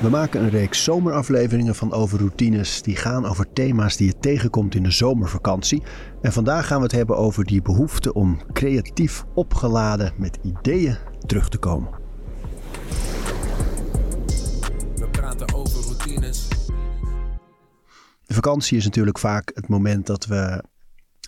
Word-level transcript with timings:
We 0.00 0.08
maken 0.08 0.42
een 0.42 0.50
reeks 0.50 0.84
zomerafleveringen 0.84 1.74
van 1.74 1.92
Over 1.92 2.18
Routines 2.18 2.82
die 2.82 2.96
gaan 2.96 3.26
over 3.26 3.52
thema's 3.52 3.96
die 3.96 4.06
je 4.06 4.18
tegenkomt 4.20 4.74
in 4.74 4.82
de 4.82 4.90
zomervakantie. 4.90 5.82
En 6.22 6.32
vandaag 6.32 6.66
gaan 6.66 6.76
we 6.76 6.82
het 6.82 6.92
hebben 6.92 7.16
over 7.16 7.44
die 7.44 7.62
behoefte 7.62 8.12
om 8.12 8.40
creatief 8.52 9.24
opgeladen 9.34 10.12
met 10.16 10.38
ideeën 10.42 10.96
terug 11.26 11.48
te 11.48 11.58
komen. 11.58 11.90
We 14.96 15.08
praten 15.10 15.54
over 15.54 15.82
routines. 15.84 16.48
De 18.26 18.34
vakantie 18.34 18.76
is 18.76 18.84
natuurlijk 18.84 19.18
vaak 19.18 19.50
het 19.54 19.68
moment 19.68 20.06
dat 20.06 20.26
we 20.26 20.64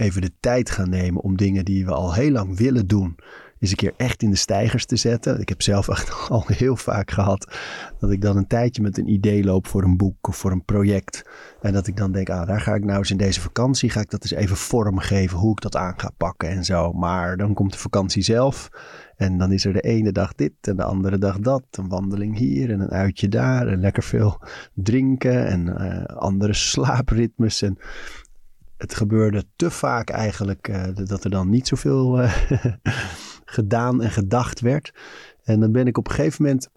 even 0.01 0.21
de 0.21 0.33
tijd 0.41 0.71
gaan 0.71 0.91
nemen 0.91 1.23
om 1.23 1.37
dingen 1.37 1.65
die 1.65 1.85
we 1.85 1.93
al 1.93 2.15
heel 2.15 2.31
lang 2.31 2.59
willen 2.59 2.87
doen, 2.87 3.17
eens 3.63 3.71
een 3.71 3.77
keer 3.77 3.95
echt 3.97 4.23
in 4.23 4.31
de 4.31 4.37
stijgers 4.37 4.87
te 4.87 4.97
zetten. 4.97 5.41
Ik 5.41 5.49
heb 5.49 5.63
zelf 5.63 5.89
echt 5.89 6.11
al 6.29 6.45
heel 6.47 6.77
vaak 6.77 7.11
gehad 7.11 7.57
dat 7.99 8.11
ik 8.11 8.21
dan 8.21 8.37
een 8.37 8.47
tijdje 8.47 8.83
met 8.83 8.99
een 8.99 9.09
idee 9.09 9.45
loop 9.45 9.67
voor 9.67 9.83
een 9.83 9.97
boek 9.97 10.29
of 10.29 10.37
voor 10.37 10.51
een 10.51 10.65
project. 10.65 11.23
En 11.61 11.73
dat 11.73 11.87
ik 11.87 11.97
dan 11.97 12.13
denk, 12.13 12.31
ah, 12.31 12.47
daar 12.47 12.61
ga 12.61 12.75
ik 12.75 12.85
nou 12.85 12.99
eens 12.99 13.11
in 13.11 13.17
deze 13.17 13.41
vakantie, 13.41 13.91
ga 13.91 14.01
ik 14.01 14.11
dat 14.11 14.23
eens 14.23 14.33
even 14.33 14.57
vormgeven, 14.57 15.39
hoe 15.39 15.51
ik 15.51 15.61
dat 15.61 15.77
aan 15.77 15.95
ga 15.97 16.11
pakken 16.17 16.49
en 16.49 16.65
zo. 16.65 16.93
Maar 16.93 17.37
dan 17.37 17.55
komt 17.55 17.73
de 17.73 17.79
vakantie 17.79 18.23
zelf 18.23 18.69
en 19.17 19.39
dan 19.39 19.53
is 19.53 19.65
er 19.65 19.73
de 19.73 19.81
ene 19.81 20.13
dag 20.13 20.35
dit 20.35 20.53
en 20.61 20.77
de 20.77 20.85
andere 20.85 21.19
dag 21.19 21.39
dat. 21.39 21.63
Een 21.71 21.89
wandeling 21.89 22.39
hier 22.39 22.71
en 22.71 22.81
een 22.81 22.91
uitje 22.91 23.29
daar 23.29 23.67
en 23.67 23.81
lekker 23.81 24.03
veel 24.03 24.43
drinken 24.75 25.47
en 25.47 25.77
eh, 25.77 26.17
andere 26.17 26.55
slaapritmes 26.71 27.63
en 27.63 27.79
het 28.77 28.95
gebeurde 28.95 29.45
te 29.57 29.71
vaak 29.71 30.11
eigenlijk 30.11 30.69
uh, 30.69 30.85
dat 30.95 31.25
er 31.25 31.31
dan 31.31 31.51
niet 31.51 31.69
zoveel 31.69 32.23
uh, 32.23 32.35
gedaan 33.53 34.03
en 34.03 34.11
gedacht 34.11 34.61
werd. 34.61 34.95
En 35.45 35.61
dan 35.61 35.73
ben 35.73 35.87
ik 35.87 35.99
op 35.99 36.09
een 36.09 36.15
gegeven 36.15 36.43
moment 36.43 36.69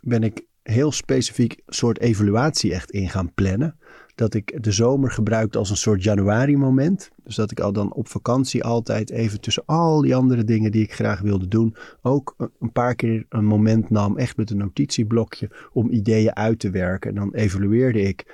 ben 0.00 0.22
ik 0.22 0.44
heel 0.62 0.92
specifiek 0.92 1.60
soort 1.66 2.00
evaluatie 2.00 2.74
echt 2.74 2.90
in 2.90 3.08
gaan 3.08 3.34
plannen. 3.34 3.76
Dat 4.14 4.34
ik 4.34 4.62
de 4.62 4.72
zomer 4.72 5.10
gebruikte 5.10 5.58
als 5.58 5.70
een 5.70 5.76
soort 5.76 6.02
januari 6.02 6.56
moment. 6.56 7.10
Dus 7.24 7.34
dat 7.34 7.50
ik 7.50 7.60
al 7.60 7.72
dan 7.72 7.92
op 7.92 8.08
vakantie 8.08 8.64
altijd 8.64 9.10
even 9.10 9.40
tussen 9.40 9.62
al 9.66 10.00
die 10.00 10.14
andere 10.14 10.44
dingen 10.44 10.70
die 10.70 10.82
ik 10.82 10.94
graag 10.94 11.20
wilde 11.20 11.48
doen. 11.48 11.76
Ook 12.02 12.34
een 12.60 12.72
paar 12.72 12.94
keer 12.94 13.26
een 13.28 13.44
moment 13.44 13.90
nam, 13.90 14.16
echt 14.16 14.36
met 14.36 14.50
een 14.50 14.56
notitieblokje, 14.56 15.50
om 15.72 15.90
ideeën 15.90 16.36
uit 16.36 16.58
te 16.58 16.70
werken. 16.70 17.10
En 17.10 17.16
dan 17.16 17.34
evalueerde 17.34 18.00
ik 18.00 18.24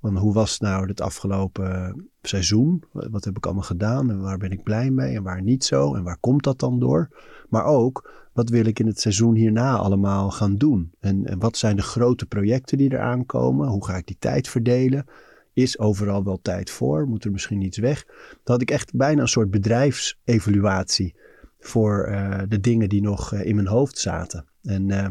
want 0.00 0.18
hoe 0.18 0.32
was 0.32 0.58
nou 0.58 0.88
het 0.88 1.00
afgelopen 1.00 2.04
seizoen? 2.22 2.82
Wat 2.92 3.24
heb 3.24 3.36
ik 3.36 3.44
allemaal 3.44 3.62
gedaan 3.62 4.10
en 4.10 4.20
waar 4.20 4.38
ben 4.38 4.50
ik 4.50 4.62
blij 4.62 4.90
mee 4.90 5.16
en 5.16 5.22
waar 5.22 5.42
niet 5.42 5.64
zo? 5.64 5.94
En 5.94 6.02
waar 6.02 6.18
komt 6.20 6.44
dat 6.44 6.58
dan 6.58 6.78
door? 6.78 7.08
Maar 7.48 7.64
ook, 7.64 8.28
wat 8.32 8.48
wil 8.48 8.64
ik 8.64 8.78
in 8.78 8.86
het 8.86 9.00
seizoen 9.00 9.34
hierna 9.34 9.76
allemaal 9.76 10.30
gaan 10.30 10.56
doen? 10.56 10.92
En, 11.00 11.38
wat 11.38 11.56
zijn 11.56 11.76
de 11.76 11.82
grote 11.82 12.26
projecten 12.26 12.78
die 12.78 12.90
er 12.90 13.00
aankomen? 13.00 13.68
Hoe 13.68 13.84
ga 13.84 13.96
ik 13.96 14.06
die 14.06 14.16
tijd 14.18 14.48
verdelen? 14.48 15.04
Is 15.52 15.78
overal 15.78 16.24
wel 16.24 16.40
tijd 16.42 16.70
voor? 16.70 17.08
Moet 17.08 17.24
er 17.24 17.30
misschien 17.30 17.62
iets 17.62 17.78
weg? 17.78 18.04
Dan 18.04 18.54
had 18.54 18.60
ik 18.60 18.70
echt 18.70 18.94
bijna 18.94 19.20
een 19.20 19.28
soort 19.28 19.50
bedrijfsevaluatie 19.50 21.14
voor 21.58 22.08
uh, 22.08 22.40
de 22.48 22.60
dingen 22.60 22.88
die 22.88 23.02
nog 23.02 23.34
uh, 23.34 23.44
in 23.44 23.54
mijn 23.54 23.66
hoofd 23.66 23.98
zaten. 23.98 24.44
En 24.62 24.88
uh, 24.88 25.06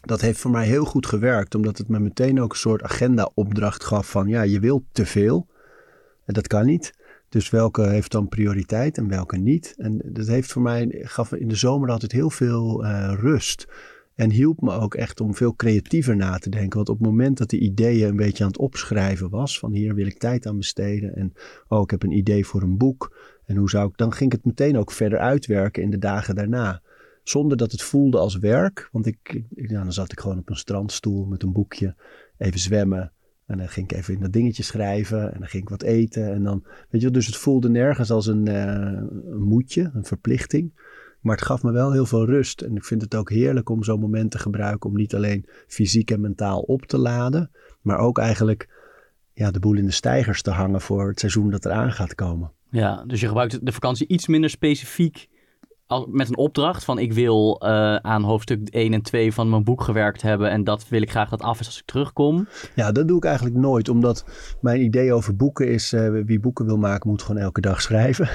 dat 0.00 0.20
heeft 0.20 0.40
voor 0.40 0.50
mij 0.50 0.66
heel 0.66 0.84
goed 0.84 1.06
gewerkt, 1.06 1.54
omdat 1.54 1.78
het 1.78 1.88
me 1.88 2.00
meteen 2.00 2.40
ook 2.40 2.52
een 2.52 2.58
soort 2.58 2.82
agenda-opdracht 2.82 3.84
gaf 3.84 4.10
van 4.10 4.28
ja, 4.28 4.42
je 4.42 4.60
wilt 4.60 4.82
te 4.92 5.06
veel 5.06 5.48
en 6.30 6.34
dat 6.34 6.46
kan 6.46 6.66
niet. 6.66 6.92
Dus 7.28 7.50
welke 7.50 7.88
heeft 7.88 8.10
dan 8.10 8.28
prioriteit 8.28 8.98
en 8.98 9.08
welke 9.08 9.36
niet? 9.36 9.74
En 9.78 10.00
dat 10.04 10.26
heeft 10.26 10.52
voor 10.52 10.62
mij, 10.62 10.98
gaf 11.02 11.32
in 11.32 11.48
de 11.48 11.54
zomer 11.54 11.90
altijd 11.90 12.12
heel 12.12 12.30
veel 12.30 12.84
uh, 12.84 13.12
rust. 13.18 13.68
En 14.14 14.30
hielp 14.30 14.60
me 14.60 14.72
ook 14.72 14.94
echt 14.94 15.20
om 15.20 15.34
veel 15.34 15.56
creatiever 15.56 16.16
na 16.16 16.38
te 16.38 16.50
denken. 16.50 16.76
Want 16.76 16.88
op 16.88 16.98
het 16.98 17.06
moment 17.06 17.38
dat 17.38 17.50
de 17.50 17.58
ideeën 17.58 18.08
een 18.08 18.16
beetje 18.16 18.44
aan 18.44 18.50
het 18.50 18.58
opschrijven 18.58 19.30
was, 19.30 19.58
van 19.58 19.72
hier 19.72 19.94
wil 19.94 20.06
ik 20.06 20.18
tijd 20.18 20.46
aan 20.46 20.56
besteden. 20.56 21.16
En 21.16 21.32
oh, 21.68 21.82
ik 21.82 21.90
heb 21.90 22.02
een 22.02 22.16
idee 22.16 22.46
voor 22.46 22.62
een 22.62 22.76
boek. 22.76 23.16
En 23.44 23.56
hoe 23.56 23.70
zou 23.70 23.88
ik, 23.88 23.96
dan 23.96 24.12
ging 24.12 24.32
ik 24.32 24.36
het 24.36 24.46
meteen 24.46 24.78
ook 24.78 24.92
verder 24.92 25.18
uitwerken 25.18 25.82
in 25.82 25.90
de 25.90 25.98
dagen 25.98 26.34
daarna. 26.34 26.82
Zonder 27.22 27.56
dat 27.56 27.72
het 27.72 27.82
voelde 27.82 28.18
als 28.18 28.38
werk. 28.38 28.88
Want 28.92 29.06
ik, 29.06 29.42
dan 29.50 29.92
zat 29.92 30.12
ik 30.12 30.20
gewoon 30.20 30.38
op 30.38 30.48
een 30.48 30.56
strandstoel 30.56 31.24
met 31.24 31.42
een 31.42 31.52
boekje, 31.52 31.94
even 32.38 32.60
zwemmen. 32.60 33.12
En 33.46 33.58
dan 33.58 33.68
ging 33.68 33.90
ik 33.90 33.98
even 33.98 34.14
in 34.14 34.20
dat 34.20 34.32
dingetje 34.32 34.62
schrijven. 34.62 35.32
En 35.32 35.38
dan 35.38 35.48
ging 35.48 35.62
ik 35.62 35.68
wat 35.68 35.82
eten. 35.82 36.32
En 36.32 36.42
dan, 36.42 36.64
weet 36.90 37.00
je, 37.00 37.10
dus 37.10 37.26
het 37.26 37.36
voelde 37.36 37.68
nergens 37.68 38.10
als 38.10 38.26
een, 38.26 38.48
uh, 38.48 38.54
een 39.30 39.42
moedje, 39.42 39.90
een 39.94 40.04
verplichting. 40.04 40.72
Maar 41.20 41.36
het 41.36 41.44
gaf 41.44 41.62
me 41.62 41.72
wel 41.72 41.92
heel 41.92 42.06
veel 42.06 42.26
rust. 42.26 42.60
En 42.60 42.76
ik 42.76 42.84
vind 42.84 43.02
het 43.02 43.14
ook 43.14 43.30
heerlijk 43.30 43.68
om 43.68 43.82
zo'n 43.82 44.00
moment 44.00 44.30
te 44.30 44.38
gebruiken. 44.38 44.90
Om 44.90 44.96
niet 44.96 45.14
alleen 45.14 45.46
fysiek 45.66 46.10
en 46.10 46.20
mentaal 46.20 46.60
op 46.60 46.86
te 46.86 46.98
laden. 46.98 47.50
Maar 47.80 47.98
ook 47.98 48.18
eigenlijk 48.18 48.68
ja, 49.32 49.50
de 49.50 49.60
boel 49.60 49.76
in 49.76 49.86
de 49.86 49.90
stijgers 49.90 50.42
te 50.42 50.50
hangen 50.50 50.80
voor 50.80 51.08
het 51.08 51.20
seizoen 51.20 51.50
dat 51.50 51.64
eraan 51.64 51.92
gaat 51.92 52.14
komen. 52.14 52.52
Ja, 52.70 53.04
dus 53.04 53.20
je 53.20 53.26
gebruikt 53.26 53.66
de 53.66 53.72
vakantie 53.72 54.06
iets 54.06 54.26
minder 54.26 54.50
specifiek 54.50 55.28
met 56.08 56.28
een 56.28 56.36
opdracht 56.36 56.84
van 56.84 56.98
ik 56.98 57.12
wil 57.12 57.60
uh, 57.64 57.96
aan 57.96 58.22
hoofdstuk 58.22 58.68
1 58.68 58.92
en 58.92 59.02
2 59.02 59.32
van 59.32 59.50
mijn 59.50 59.64
boek 59.64 59.82
gewerkt 59.82 60.22
hebben 60.22 60.50
en 60.50 60.64
dat 60.64 60.88
wil 60.88 61.02
ik 61.02 61.10
graag 61.10 61.28
dat 61.28 61.42
af 61.42 61.60
is 61.60 61.66
als 61.66 61.78
ik 61.78 61.84
terugkom. 61.84 62.46
Ja, 62.74 62.92
dat 62.92 63.08
doe 63.08 63.16
ik 63.16 63.24
eigenlijk 63.24 63.56
nooit, 63.56 63.88
omdat 63.88 64.24
mijn 64.60 64.82
idee 64.82 65.12
over 65.12 65.36
boeken 65.36 65.68
is, 65.68 65.92
uh, 65.92 66.22
wie 66.24 66.40
boeken 66.40 66.66
wil 66.66 66.76
maken 66.76 67.10
moet 67.10 67.22
gewoon 67.22 67.42
elke 67.42 67.60
dag 67.60 67.82
schrijven. 67.82 68.28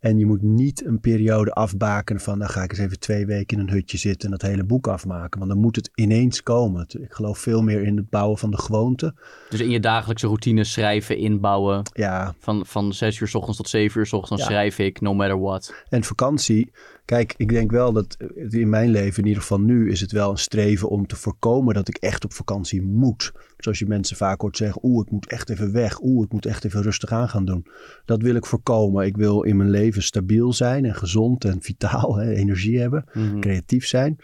En 0.00 0.18
je 0.18 0.26
moet 0.26 0.42
niet 0.42 0.84
een 0.84 1.00
periode 1.00 1.52
afbaken 1.52 2.20
van, 2.20 2.38
dan 2.38 2.48
ga 2.48 2.62
ik 2.62 2.70
eens 2.70 2.80
even 2.80 2.98
twee 2.98 3.26
weken 3.26 3.56
in 3.56 3.62
een 3.62 3.70
hutje 3.72 3.98
zitten 3.98 4.30
en 4.32 4.38
dat 4.38 4.50
hele 4.50 4.64
boek 4.64 4.86
afmaken. 4.86 5.38
Want 5.38 5.50
dan 5.50 5.60
moet 5.60 5.76
het 5.76 5.90
ineens 5.94 6.42
komen. 6.42 6.86
Ik 6.88 7.12
geloof 7.12 7.38
veel 7.38 7.62
meer 7.62 7.82
in 7.82 7.96
het 7.96 8.10
bouwen 8.10 8.38
van 8.38 8.50
de 8.50 8.58
gewoonte. 8.58 9.14
Dus 9.50 9.60
in 9.60 9.70
je 9.70 9.80
dagelijkse 9.80 10.26
routine 10.26 10.64
schrijven, 10.64 11.16
inbouwen. 11.16 11.82
Ja. 11.92 12.34
Van, 12.38 12.66
van 12.66 12.92
zes 12.92 13.20
uur 13.20 13.28
s 13.28 13.34
ochtends 13.34 13.56
tot 13.56 13.68
zeven 13.68 14.00
uur 14.00 14.06
s 14.06 14.12
ochtends 14.12 14.42
ja. 14.42 14.48
schrijf 14.48 14.78
ik, 14.78 15.00
no 15.00 15.14
matter 15.14 15.40
what. 15.40 15.74
En 15.88 16.04
vakantie, 16.04 16.70
kijk, 17.08 17.34
ik 17.36 17.48
denk 17.48 17.70
wel 17.70 17.92
dat 17.92 18.16
in 18.48 18.68
mijn 18.68 18.90
leven, 18.90 19.22
in 19.22 19.28
ieder 19.28 19.42
geval 19.42 19.60
nu, 19.60 19.90
is 19.90 20.00
het 20.00 20.12
wel 20.12 20.30
een 20.30 20.38
streven 20.38 20.88
om 20.88 21.06
te 21.06 21.16
voorkomen 21.16 21.74
dat 21.74 21.88
ik 21.88 21.96
echt 21.96 22.24
op 22.24 22.32
vakantie 22.32 22.82
moet. 22.82 23.32
Zoals 23.56 23.78
je 23.78 23.86
mensen 23.86 24.16
vaak 24.16 24.40
hoort 24.40 24.56
zeggen, 24.56 24.80
oeh, 24.84 25.06
ik 25.06 25.12
moet 25.12 25.26
echt 25.26 25.48
even 25.48 25.72
weg. 25.72 26.02
Oeh, 26.02 26.24
ik 26.24 26.32
moet 26.32 26.46
echt 26.46 26.64
even 26.64 26.82
rustig 26.82 27.12
aan 27.12 27.28
gaan 27.28 27.44
doen. 27.44 27.66
Dat 28.04 28.22
wil 28.22 28.34
ik 28.34 28.46
voorkomen. 28.46 29.06
Ik 29.06 29.16
wil 29.16 29.42
in 29.42 29.56
mijn 29.56 29.70
leven 29.70 30.02
stabiel 30.02 30.52
zijn 30.52 30.84
en 30.84 30.94
gezond 30.94 31.44
en 31.44 31.62
vitaal, 31.62 32.16
hè, 32.16 32.30
energie 32.42 32.78
hebben, 32.78 33.04
mm 33.12 33.28
-hmm. 33.28 33.40
creatief 33.40 33.86
zijn. 33.86 34.18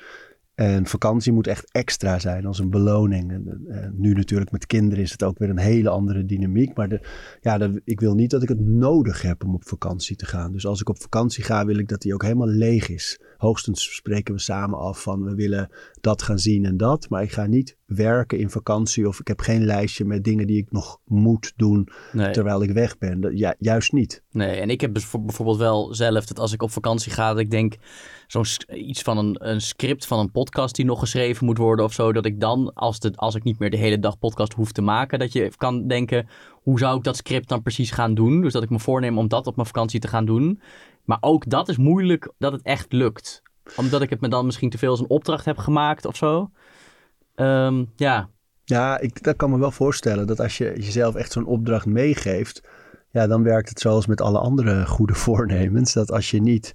En 0.54 0.87
vakantie 0.87 1.32
moet 1.32 1.47
echt 1.47 1.72
extra 1.72 2.19
zijn 2.19 2.47
als 2.47 2.59
een 2.59 2.70
beloning. 2.70 3.42
Nu 3.92 4.12
natuurlijk 4.12 4.50
met 4.50 4.66
kinderen 4.66 5.04
is 5.04 5.12
het 5.12 5.22
ook 5.22 5.38
weer 5.38 5.50
een 5.50 5.59
hele 5.59 5.88
andere 5.88 6.25
dynamiek. 6.25 6.76
Maar 6.76 6.88
de, 6.88 7.00
ja, 7.41 7.70
ik 7.84 8.00
wil 8.00 8.15
niet 8.15 8.31
dat 8.31 8.42
ik 8.42 8.48
het 8.48 8.60
nodig 8.60 9.22
heb 9.22 9.44
om 9.44 9.54
op 9.54 9.69
vakantie 9.69 10.16
te 10.16 10.26
gaan. 10.26 10.53
Dus 10.53 10.66
als 10.66 10.81
ik 10.81 10.88
op 10.88 11.03
vakantie 11.03 11.44
ga, 11.44 11.64
wil 11.64 11.78
ik 11.78 11.88
dat 11.88 12.00
die 12.00 12.14
ook 12.14 12.22
helemaal 12.22 12.48
leeg 12.48 12.88
is. 12.88 13.20
Hoogstens 13.44 13.94
spreken 13.94 14.34
we 14.34 14.41
samen 14.41 14.78
af 14.78 15.03
van 15.03 15.25
we 15.25 15.34
willen 15.34 15.71
dat 16.00 16.22
gaan 16.22 16.38
zien 16.38 16.65
en 16.65 16.77
dat. 16.77 17.09
Maar 17.09 17.22
ik 17.22 17.32
ga 17.32 17.47
niet 17.47 17.77
werken 17.87 18.38
in 18.38 18.50
vakantie 18.50 19.09
of 19.09 19.21
ik 19.21 19.28
heb 19.28 19.41
geen 19.41 19.65
lijstje 19.65 20.05
met 20.05 20.25
dingen 20.25 20.47
die 20.47 20.56
ik 20.56 20.72
nog 20.72 20.99
moet 21.05 21.53
doen 21.56 21.88
nee. 22.12 22.31
terwijl 22.31 22.62
ik 22.62 22.71
weg 22.71 22.99
ben. 22.99 23.37
Ja, 23.37 23.55
juist 23.59 23.93
niet. 23.93 24.22
Nee, 24.31 24.60
en 24.60 24.71
ik 24.71 24.81
heb 24.81 24.93
bijvoorbeeld 24.93 25.59
wel 25.59 25.94
zelf 25.94 26.27
dat 26.27 26.38
als 26.38 26.53
ik 26.53 26.62
op 26.62 26.71
vakantie 26.71 27.12
ga, 27.12 27.28
dat 27.28 27.38
ik 27.38 27.50
denk 27.50 27.75
zo'n 28.27 28.44
iets 28.69 29.03
van 29.03 29.19
een, 29.19 29.37
een 29.50 29.61
script 29.61 30.06
van 30.06 30.19
een 30.19 30.31
podcast 30.31 30.75
die 30.75 30.84
nog 30.84 30.99
geschreven 30.99 31.47
moet 31.47 31.59
worden 31.59 31.84
of 31.84 31.93
zo, 31.93 32.12
dat 32.12 32.26
ik 32.26 32.41
dan, 32.41 32.72
als, 32.75 33.00
de, 33.00 33.12
als 33.15 33.34
ik 33.34 33.44
niet 33.44 33.59
meer 33.59 33.71
de 33.71 33.76
hele 33.76 33.99
dag 33.99 34.19
podcast 34.19 34.53
hoef 34.53 34.72
te 34.72 34.82
maken, 34.82 35.19
dat 35.19 35.32
je 35.32 35.53
kan 35.56 35.87
denken, 35.87 36.28
hoe 36.53 36.78
zou 36.78 36.97
ik 36.97 37.05
dat 37.05 37.16
script 37.16 37.49
dan 37.49 37.62
precies 37.62 37.91
gaan 37.91 38.15
doen? 38.15 38.41
Dus 38.41 38.53
dat 38.53 38.62
ik 38.62 38.71
me 38.71 38.78
voorneem 38.78 39.19
om 39.19 39.28
dat 39.28 39.47
op 39.47 39.56
mijn 39.56 39.69
vakantie 39.69 40.00
te 40.00 40.09
gaan 40.09 40.25
doen. 40.25 40.61
Maar 41.04 41.19
ook 41.20 41.48
dat 41.50 41.69
is 41.69 41.76
moeilijk 41.76 42.32
dat 42.38 42.53
het 42.53 42.62
echt 42.62 42.92
lukt. 42.92 43.42
Omdat 43.76 44.03
ik 44.03 44.10
het 44.10 44.20
me 44.20 44.28
dan 44.28 44.47
misschien 44.47 44.70
te 44.70 44.78
veel 44.78 44.91
als 44.91 45.00
een 45.00 45.09
opdracht 45.09 45.44
heb 45.44 45.58
gemaakt 45.58 46.05
of 46.05 46.17
zo. 46.17 46.50
Um, 47.37 47.93
ja. 47.96 48.28
Ja, 48.64 48.99
ik, 48.99 49.23
dat 49.23 49.37
kan 49.37 49.50
me 49.50 49.58
wel 49.58 49.70
voorstellen 49.70 50.26
dat 50.26 50.40
als 50.40 50.58
je 50.58 50.73
jezelf 50.76 51.14
echt 51.14 51.32
zo'n 51.32 51.46
opdracht 51.46 51.87
meegeeft, 51.87 52.69
ja, 53.11 53.26
dan 53.26 53.43
werkt 53.43 53.69
het 53.69 53.81
zoals 53.81 54.06
met 54.06 54.20
alle 54.20 54.38
andere 54.38 54.87
goede 54.87 55.14
voornemens. 55.25 55.93
Dat 55.93 56.12
als 56.12 56.31
je 56.31 56.40
niet 56.40 56.73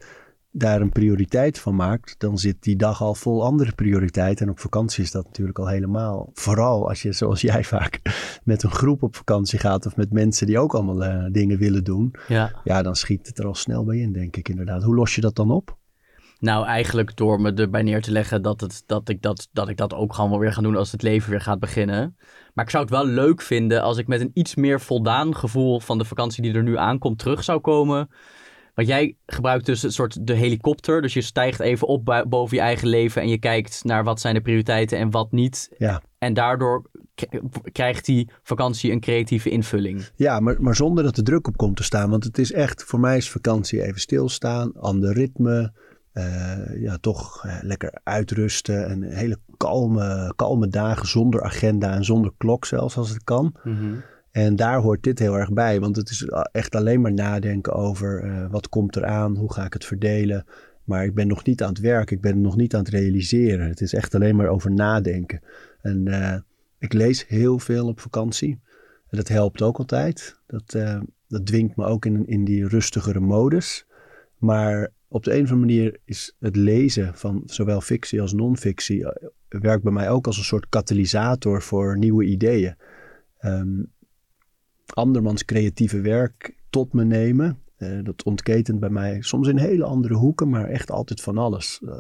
daar 0.52 0.82
een 0.82 0.90
prioriteit 0.90 1.60
van 1.60 1.76
maakt, 1.76 2.16
dan 2.18 2.38
zit 2.38 2.64
die 2.64 2.76
dag 2.76 3.02
al 3.02 3.16
vol 3.16 3.44
andere 3.44 3.72
prioriteiten. 3.72 4.46
En 4.46 4.52
op 4.52 4.60
vakantie 4.60 5.04
is 5.04 5.12
dat 5.12 5.26
natuurlijk 5.26 5.60
al 5.60 5.68
helemaal. 5.68 6.30
Vooral 6.34 6.90
als 6.90 7.02
je, 7.02 7.12
zoals 7.12 7.42
jij 7.42 7.64
vaak, 7.64 8.00
met 8.44 8.64
een 8.64 8.72
groep 8.72 9.04
op 9.04 9.16
vakantie 9.16 9.60
gaat 9.60 9.86
of 9.86 9.96
met 9.96 10.12
mensen 10.12 10.48
die 10.48 10.60
ook 10.60 10.74
allemaal 10.74 11.04
uh, 11.04 11.26
dingen 11.32 11.58
willen 11.58 11.84
doen. 11.84 12.16
Ja. 12.28 12.60
ja, 12.64 12.82
dan 12.82 12.96
schiet 12.96 13.28
het 13.28 13.40
er 13.40 13.46
al 13.46 13.56
snel 13.56 13.86
bij 13.86 13.98
in, 13.98 14.14
denk 14.14 14.36
ik 14.36 14.50
inderdaad. 14.50 14.84
Hoe 14.84 14.96
los 14.96 15.16
je 15.16 15.22
dat 15.22 15.36
dan 15.36 15.52
op? 15.52 15.78
Nou, 16.40 16.66
eigenlijk 16.66 17.16
door 17.16 17.42
me 17.42 17.54
erbij 17.54 17.82
neer 17.82 18.02
te 18.02 18.12
leggen 18.12 18.42
dat, 18.42 18.62
het, 18.62 18.84
dat, 18.86 19.10
ik 19.10 19.22
dat, 19.22 19.48
dat 19.52 19.70
ik 19.70 19.78
dat 19.78 19.94
ook 19.94 20.14
gewoon 20.14 20.30
wel 20.30 20.40
weer 20.40 20.54
ga 20.54 20.62
doen 20.62 20.76
als 20.76 20.92
het 20.92 21.02
leven 21.02 21.30
weer 21.30 21.42
gaat 21.42 21.60
beginnen. 21.60 22.16
Maar 22.54 22.66
ik 22.66 22.72
zou 22.72 22.84
het 22.84 22.94
wel 22.94 23.06
leuk 23.06 23.42
vinden 23.42 23.82
als 23.82 23.98
ik 23.98 24.08
met 24.08 24.22
een 24.22 24.32
iets 24.34 24.56
meer 24.56 24.82
voldaan 24.82 25.36
gevoel 25.36 25.80
van 25.80 25.98
de 25.98 26.06
vakantie 26.06 26.44
die 26.44 26.54
er 26.54 26.64
nu 26.64 26.78
aankomt 26.78 27.20
terug 27.20 27.44
zou 27.44 27.60
komen. 27.60 28.10
Want 28.80 28.92
jij 28.92 29.16
gebruikt 29.26 29.66
dus 29.66 29.84
een 29.84 29.92
soort 29.92 30.28
de 30.28 30.34
helikopter. 30.34 31.02
Dus 31.02 31.14
je 31.14 31.22
stijgt 31.22 31.60
even 31.60 31.88
op 31.88 32.26
boven 32.28 32.58
je 32.58 32.64
eigen 32.64 32.88
leven 32.88 33.22
en 33.22 33.30
je 33.30 33.38
kijkt 33.38 33.84
naar 33.84 34.04
wat 34.04 34.20
zijn 34.22 34.34
de 34.34 34.42
prioriteiten 34.42 34.98
en 34.98 35.12
wat 35.12 35.32
niet. 35.32 35.70
Ja. 35.78 36.02
En 36.18 36.34
daardoor 36.34 36.90
krijgt 37.72 38.06
die 38.06 38.30
vakantie 38.44 38.92
een 38.92 39.00
creatieve 39.00 39.50
invulling. 39.50 40.10
Ja, 40.16 40.40
maar, 40.40 40.62
maar 40.62 40.76
zonder 40.76 41.04
dat 41.04 41.18
er 41.18 41.24
druk 41.24 41.48
op 41.48 41.58
komt 41.58 41.76
te 41.76 41.84
staan. 41.84 42.10
Want 42.10 42.24
het 42.24 42.38
is 42.38 42.52
echt, 42.52 42.84
voor 42.84 43.00
mij 43.00 43.18
is 43.18 43.30
vakantie 43.30 43.84
even 43.84 44.02
stilstaan, 44.02 44.74
ander 44.74 45.14
ritme. 45.14 45.74
Uh, 46.14 46.82
ja, 46.82 46.98
toch 46.98 47.46
uh, 47.46 47.58
lekker 47.62 48.00
uitrusten 48.04 48.88
en 48.88 49.04
hele 49.04 49.38
kalme, 49.58 50.34
kalme 50.36 50.68
dagen 50.68 51.08
zonder 51.08 51.44
agenda 51.44 51.94
en 51.94 52.04
zonder 52.04 52.32
klok 52.38 52.66
zelfs 52.66 52.98
als 52.98 53.10
het 53.10 53.24
kan. 53.24 53.56
Mm 53.64 54.04
En 54.40 54.56
daar 54.56 54.80
hoort 54.80 55.04
dit 55.04 55.20
heel 55.20 55.38
erg 55.38 55.54
bij, 55.54 55.80
want 55.80 55.96
het 55.96 56.10
is 56.10 56.24
echt 56.52 56.76
alleen 56.76 57.02
maar 57.02 57.14
nadenken 57.14 57.74
over 57.74 58.24
uh, 58.24 58.46
wat 58.52 58.70
komt 58.70 58.96
eraan, 58.96 59.36
hoe 59.36 59.54
ga 59.54 59.66
ik 59.66 59.74
het 59.74 59.86
verdelen. 59.86 60.46
Maar 60.84 61.06
ik 61.06 61.14
ben 61.14 61.28
nog 61.28 61.44
niet 61.44 61.64
aan 61.64 61.70
het 61.70 61.80
werk, 61.80 62.12
ik 62.12 62.22
ben 62.22 62.42
nog 62.42 62.56
niet 62.56 62.74
aan 62.74 62.84
het 62.84 62.90
realiseren. 62.90 63.68
Het 63.68 63.82
is 63.82 63.94
echt 63.94 64.16
alleen 64.16 64.36
maar 64.36 64.48
over 64.48 64.72
nadenken. 64.72 65.42
En 65.82 66.44
ik 66.80 66.94
lees 66.94 67.28
heel 67.28 67.60
veel 67.60 67.88
op 67.88 68.00
vakantie. 68.00 68.60
En 69.10 69.18
dat 69.18 69.28
helpt 69.28 69.62
ook 69.62 69.78
altijd. 69.78 70.40
Dat, 70.48 70.78
dat 71.28 71.46
dwingt 71.46 71.76
me 71.76 71.86
ook 71.86 72.06
in, 72.06 72.28
in 72.28 72.44
die 72.44 72.68
rustigere 72.68 73.20
modus. 73.20 73.86
Maar 74.38 74.92
op 75.08 75.24
de 75.24 75.34
een 75.36 75.44
of 75.44 75.52
andere 75.52 75.60
manier 75.60 75.98
is 76.06 76.36
het 76.40 76.56
lezen 76.56 77.16
van 77.16 77.42
zowel 77.46 77.82
fictie 77.82 78.22
als 78.22 78.34
non-fictie 78.34 79.06
eh, 79.06 79.30
werkt 79.62 79.84
bij 79.84 79.92
mij 79.92 80.10
ook 80.10 80.28
als 80.28 80.38
een 80.38 80.44
soort 80.44 80.70
katalysator 80.70 81.62
voor 81.62 81.98
nieuwe 81.98 82.26
ideeën. 82.26 82.76
Um, 83.42 83.92
andermans 84.96 85.46
creatieve 85.46 86.02
werk 86.02 86.56
tot 86.70 86.94
me 86.94 87.04
nemen. 87.04 87.60
Uh, 87.78 88.04
dat 88.04 88.24
ontketent 88.24 88.80
bij 88.80 88.90
mij 88.90 89.22
soms 89.22 89.48
in 89.48 89.58
hele 89.58 89.84
andere 89.84 90.14
hoeken, 90.14 90.50
maar 90.50 90.66
echt 90.66 90.92
altijd 90.92 91.22
van 91.22 91.38
alles. 91.38 91.80
Uh, 91.84 91.92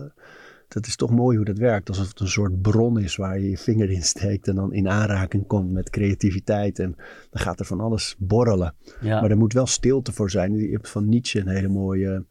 dat 0.67 0.87
is 0.87 0.95
toch 0.95 1.11
mooi 1.11 1.37
hoe 1.37 1.45
dat 1.45 1.57
werkt. 1.57 1.89
Alsof 1.89 2.07
het 2.07 2.19
een 2.19 2.27
soort 2.27 2.61
bron 2.61 2.99
is 2.99 3.15
waar 3.15 3.39
je 3.39 3.49
je 3.49 3.57
vinger 3.57 3.89
in 3.89 4.03
steekt 4.03 4.47
en 4.47 4.55
dan 4.55 4.73
in 4.73 4.89
aanraking 4.89 5.47
komt 5.47 5.71
met 5.71 5.89
creativiteit. 5.89 6.79
En 6.79 6.95
dan 7.29 7.41
gaat 7.41 7.59
er 7.59 7.65
van 7.65 7.79
alles 7.79 8.15
borrelen. 8.17 8.75
Ja. 9.01 9.21
Maar 9.21 9.29
er 9.29 9.37
moet 9.37 9.53
wel 9.53 9.65
stilte 9.65 10.11
voor 10.11 10.29
zijn. 10.29 10.55
Je 10.55 10.71
hebt 10.71 10.89
van 10.89 11.09
Nietzsche 11.09 11.39
een 11.39 11.47
hele 11.47 11.67
mooie 11.67 12.25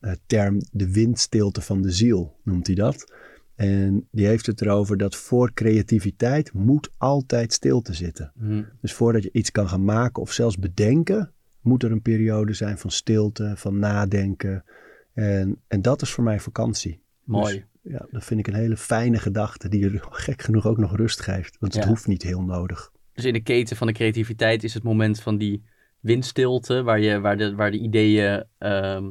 uh, 0.00 0.12
term, 0.26 0.60
de 0.72 0.92
windstilte 0.92 1.60
van 1.60 1.82
de 1.82 1.90
ziel, 1.90 2.36
noemt 2.42 2.66
hij 2.66 2.76
dat. 2.76 3.12
En 3.54 4.08
die 4.10 4.26
heeft 4.26 4.46
het 4.46 4.60
erover 4.60 4.96
dat 4.96 5.16
voor 5.16 5.52
creativiteit 5.52 6.52
moet 6.52 6.90
altijd 6.96 7.52
stilte 7.52 7.94
zitten. 7.94 8.32
Mm. 8.34 8.68
Dus 8.80 8.92
voordat 8.92 9.22
je 9.22 9.32
iets 9.32 9.50
kan 9.50 9.68
gaan 9.68 9.84
maken 9.84 10.22
of 10.22 10.32
zelfs 10.32 10.58
bedenken, 10.58 11.32
moet 11.60 11.82
er 11.82 11.92
een 11.92 12.02
periode 12.02 12.52
zijn 12.52 12.78
van 12.78 12.90
stilte, 12.90 13.52
van 13.56 13.78
nadenken. 13.78 14.64
En, 15.12 15.60
en 15.68 15.82
dat 15.82 16.02
is 16.02 16.10
voor 16.10 16.24
mij 16.24 16.40
vakantie. 16.40 17.00
Mooi. 17.24 17.54
Dus, 17.82 17.92
ja, 17.92 18.06
dat 18.10 18.24
vind 18.24 18.40
ik 18.40 18.46
een 18.46 18.54
hele 18.54 18.76
fijne 18.76 19.18
gedachte 19.18 19.68
die 19.68 19.80
je 19.80 19.98
gek 20.10 20.42
genoeg 20.42 20.66
ook 20.66 20.78
nog 20.78 20.96
rust 20.96 21.20
geeft. 21.20 21.56
Want 21.60 21.74
het 21.74 21.84
hoeft 21.84 22.06
niet 22.06 22.22
heel 22.22 22.42
nodig. 22.42 22.92
Dus 23.12 23.24
in 23.24 23.32
de 23.32 23.42
keten 23.42 23.76
van 23.76 23.86
de 23.86 23.92
creativiteit 23.92 24.64
is 24.64 24.74
het 24.74 24.82
moment 24.82 25.20
van 25.20 25.38
die 25.38 25.62
windstilte, 26.00 26.82
waar, 26.82 27.00
je, 27.00 27.20
waar, 27.20 27.36
de, 27.36 27.54
waar 27.54 27.70
de 27.70 27.78
ideeën 27.78 28.44
ehm, 28.58 29.10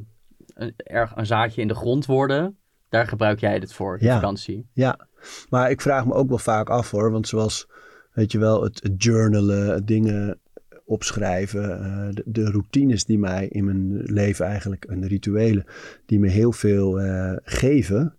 een, 0.54 0.74
erg 0.78 1.16
een 1.16 1.25
zaadje 1.25 1.62
in 1.62 1.68
de 1.68 1.75
grond 1.75 2.06
worden. 2.06 2.57
Daar 2.94 3.07
gebruik 3.07 3.40
jij 3.40 3.54
het 3.54 3.74
voor, 3.74 3.98
Ja. 4.00 4.13
vakantie. 4.13 4.68
Ja, 4.74 5.07
maar 5.50 5.72
ik 5.72 5.81
vraag 5.81 6.06
me 6.06 6.13
ook 6.13 6.30
wel 6.30 6.38
vaak 6.38 6.69
af 6.69 6.92
hoor. 6.92 7.12
Want 7.12 7.28
zoals, 7.28 7.68
weet 8.12 8.31
je 8.31 8.40
wel, 8.40 8.63
het, 8.63 8.84
het 8.84 9.04
journalen, 9.04 9.86
dingen 9.86 10.40
opschrijven, 10.86 11.80
eh, 11.84 12.07
de, 12.12 12.24
de 12.25 12.51
routines 12.51 13.06
die 13.06 13.19
mij 13.19 13.48
in 13.48 13.66
mijn 13.66 14.04
leven 14.04 14.45
eigenlijk, 14.45 14.86
en 14.86 15.00
de 15.01 15.07
rituelen, 15.07 15.66
die 16.06 16.19
me 16.19 16.30
heel 16.30 16.51
veel 16.51 17.00
eh, 17.00 17.36
geven. 17.44 18.18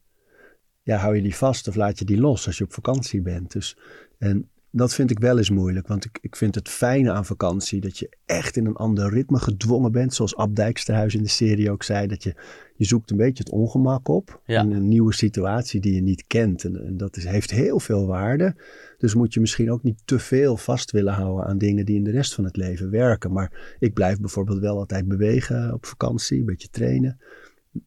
Ja, 0.83 0.97
hou 0.97 1.17
je 1.17 1.23
die 1.23 1.37
vast 1.37 1.69
of 1.69 1.75
laat 1.75 1.99
je 1.99 2.05
die 2.05 2.21
los 2.21 2.47
als 2.47 2.59
je 2.59 2.65
op 2.65 2.73
vakantie 2.73 3.23
bent. 3.23 3.53
Dus, 3.53 3.77
en 4.19 4.49
dat 4.77 4.95
vind 4.95 5.11
ik 5.11 5.19
wel 5.19 5.39
eens 5.39 5.51
moeilijk. 5.51 5.89
Want 5.89 6.05
ik, 6.05 6.19
ik 6.21 6.37
vind 6.37 6.55
het 6.55 6.69
fijne 6.69 7.13
aan 7.13 7.25
vakantie 7.25 7.81
dat 7.81 7.99
je 7.99 8.17
echt 8.27 8.57
in 8.57 8.67
een 8.67 8.77
ander 8.77 9.11
ritme 9.11 9.39
gedwongen 9.39 9.93
bent. 9.93 10.15
Zoals 10.15 10.37
Ab 10.37 10.57
Dijksterhuis 10.57 11.15
in 11.15 11.23
de 11.23 11.29
serie 11.29 11.71
ook 11.71 11.83
zei. 11.83 12.07
Dat 12.07 12.23
je, 12.23 12.35
je 12.77 12.85
zoekt 12.85 13.11
een 13.11 13.17
beetje 13.17 13.43
het 13.43 13.53
ongemak 13.53 14.09
op. 14.09 14.41
Ja. 14.47 14.63
In 14.63 14.73
een 14.73 14.89
nieuwe 14.89 15.13
situatie 15.13 15.81
die 15.81 15.95
je 15.95 16.03
niet 16.03 16.27
kent. 16.27 16.65
En, 16.65 16.87
en 16.87 16.97
dat 16.97 17.17
is, 17.17 17.25
heeft 17.25 17.51
heel 17.51 17.81
veel 17.81 18.07
waarde. 18.07 18.57
Dus 18.99 19.15
moet 19.15 19.35
je 19.35 19.41
misschien 19.41 19.73
ook 19.73 19.83
niet 19.83 20.01
te 20.05 20.19
veel 20.19 20.57
vast 20.57 20.91
willen 20.91 21.15
houden 21.15 21.47
aan 21.47 21.59
dingen 21.59 21.87
die 21.87 21.97
in 21.97 22.05
de 22.05 22.11
rest 22.11 22.35
van 22.35 22.45
het 22.45 22.57
leven 22.57 22.91
werken. 22.91 23.33
Maar 23.33 23.77
ik 23.79 23.95
blijf 23.95 24.21
bijvoorbeeld 24.21 24.59
wel 24.59 24.79
altijd 24.79 25.09
bewegen 25.09 25.73
op 25.73 25.87
vakantie. 25.87 26.39
Een 26.39 26.47
beetje 26.47 26.69
trainen. 26.71 27.21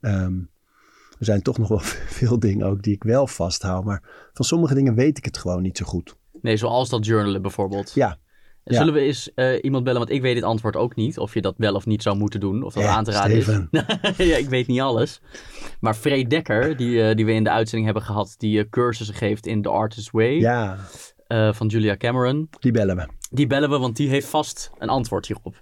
Ehm, 0.02 0.36
er 1.20 1.26
zijn 1.26 1.42
toch 1.42 1.58
nog 1.58 1.68
wel 1.68 1.80
veel 2.20 2.40
dingen 2.40 2.68
ook 2.68 2.84
die 2.84 2.94
ik 2.94 3.04
wel 3.04 3.28
vasthoud. 3.28 3.84
Maar 3.84 4.30
van 4.34 4.46
sommige 4.46 4.74
dingen 4.74 4.96
weet 4.96 5.18
ik 5.18 5.26
het 5.26 5.38
gewoon 5.38 5.62
niet 5.62 5.78
zo 5.78 5.86
goed. 5.86 6.17
Nee, 6.42 6.58
zoals 6.58 6.90
dat 6.90 7.06
journalen 7.06 7.42
bijvoorbeeld. 7.42 7.92
Ja, 7.94 8.18
ja. 8.64 8.78
Zullen 8.78 8.94
we 8.94 9.00
eens 9.00 9.34
eh, 9.34 9.64
iemand 9.64 9.84
bellen? 9.84 10.00
Want 10.00 10.12
ik 10.12 10.22
weet 10.22 10.36
het 10.36 10.44
antwoord 10.44 10.76
ook 10.76 10.96
niet. 10.96 11.18
Of 11.20 11.34
je 11.34 11.42
dat 11.42 11.54
wel 11.58 11.74
of 11.74 11.86
niet 11.86 12.02
zou 12.04 12.18
moeten 12.18 12.40
doen. 12.40 12.64
Of 12.64 12.74
dat 12.74 12.84
Ja, 12.84 12.90
aan 12.96 13.04
te 13.04 13.12
raden 13.12 13.42
Steven. 13.42 13.68
is. 13.72 14.18
ja, 14.32 14.38
ik 14.38 14.50
weet 14.50 14.68
niet 14.68 14.82
alles. 14.82 15.22
Maar 15.80 15.94
Freek 15.94 16.30
Dekker, 16.30 16.78
die, 16.78 17.04
eh, 17.04 17.16
die 17.16 17.26
we 17.26 17.32
in 17.34 17.44
de 17.44 17.50
uitzending 17.50 17.86
hebben 17.86 18.04
gehad, 18.04 18.36
die 18.38 18.60
eh, 18.60 18.70
cursussen 18.70 19.16
geeft 19.16 19.46
in 19.46 19.62
The 19.62 19.70
Artist's 19.70 20.12
Way 20.12 20.40
ja, 20.40 20.78
van 21.54 21.68
Julia 21.68 21.98
Cameron. 21.98 22.50
die 22.60 22.72
bellen 22.72 22.96
we. 22.96 23.08
Die 23.32 23.48
bellen 23.48 23.70
we, 23.70 23.78
want 23.78 23.96
die 23.96 24.10
heeft 24.10 24.28
vast 24.28 24.72
een 24.78 24.90
antwoord 24.90 25.28
hierop. 25.28 25.62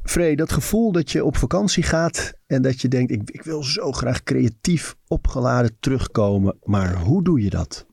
Frey, 0.03 0.35
dat 0.35 0.53
gevoel 0.53 0.93
dat 0.93 1.11
je 1.11 1.25
op 1.25 1.37
vakantie 1.37 1.83
gaat 1.83 2.33
en 2.47 2.63
dat 2.63 2.81
je 2.81 2.89
denkt: 2.89 3.13
ik, 3.13 3.31
ik 3.31 3.43
wil 3.43 3.63
zo 3.63 3.93
graag 3.93 4.23
creatief 4.23 4.97
opgeladen 5.07 5.77
terugkomen, 5.81 6.57
maar 6.63 6.97
hoe 6.97 7.23
doe 7.23 7.43
je 7.43 7.51
dat? 7.51 7.89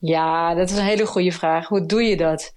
Ja, 0.00 0.54
dat 0.54 0.70
is 0.70 0.76
een 0.76 0.84
hele 0.84 1.06
goede 1.06 1.32
vraag. 1.32 1.68
Hoe 1.68 1.86
doe 1.86 2.02
je 2.02 2.16
dat? 2.16 2.52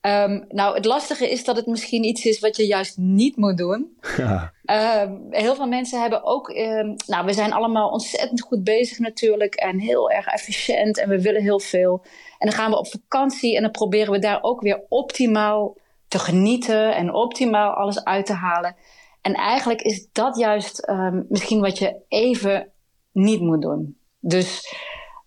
Ehm, 0.00 0.40
nou, 0.48 0.74
het 0.74 0.84
lastige 0.84 1.30
is 1.30 1.44
dat 1.44 1.56
het 1.56 1.66
misschien 1.66 2.04
iets 2.04 2.24
is 2.24 2.40
wat 2.40 2.56
je 2.56 2.66
juist 2.66 2.96
niet 2.96 3.36
moet 3.36 3.56
doen. 3.58 3.96
Ja, 4.16 4.52
Ehm, 4.64 5.12
heel 5.30 5.54
veel 5.54 5.66
mensen 5.66 6.00
hebben 6.00 6.24
ook. 6.24 6.48
ehm, 6.48 6.94
nou, 7.06 7.24
we 7.26 7.32
zijn 7.32 7.52
allemaal 7.52 7.88
ontzettend 7.90 8.40
goed 8.40 8.64
bezig 8.64 8.98
natuurlijk. 8.98 9.54
En 9.54 9.78
heel 9.78 10.10
erg 10.10 10.26
efficiënt. 10.26 10.98
En 10.98 11.08
we 11.08 11.20
willen 11.22 11.42
heel 11.42 11.60
veel. 11.60 12.04
En 12.38 12.48
dan 12.48 12.58
gaan 12.58 12.70
we 12.70 12.78
op 12.78 12.86
vakantie. 12.86 13.56
En 13.56 13.62
dan 13.62 13.70
proberen 13.70 14.12
we 14.12 14.18
daar 14.18 14.38
ook 14.42 14.60
weer 14.60 14.84
optimaal 14.88 15.76
te 16.08 16.18
genieten. 16.18 16.94
En 16.94 17.12
optimaal 17.14 17.70
alles 17.72 18.04
uit 18.04 18.26
te 18.26 18.32
halen. 18.32 18.76
En 19.20 19.34
eigenlijk 19.34 19.82
is 19.82 20.08
dat 20.12 20.36
juist 20.36 20.92
misschien 21.28 21.60
wat 21.60 21.78
je 21.78 21.96
even 22.08 22.72
niet 23.12 23.40
moet 23.40 23.62
doen. 23.62 23.96
Dus 24.20 24.74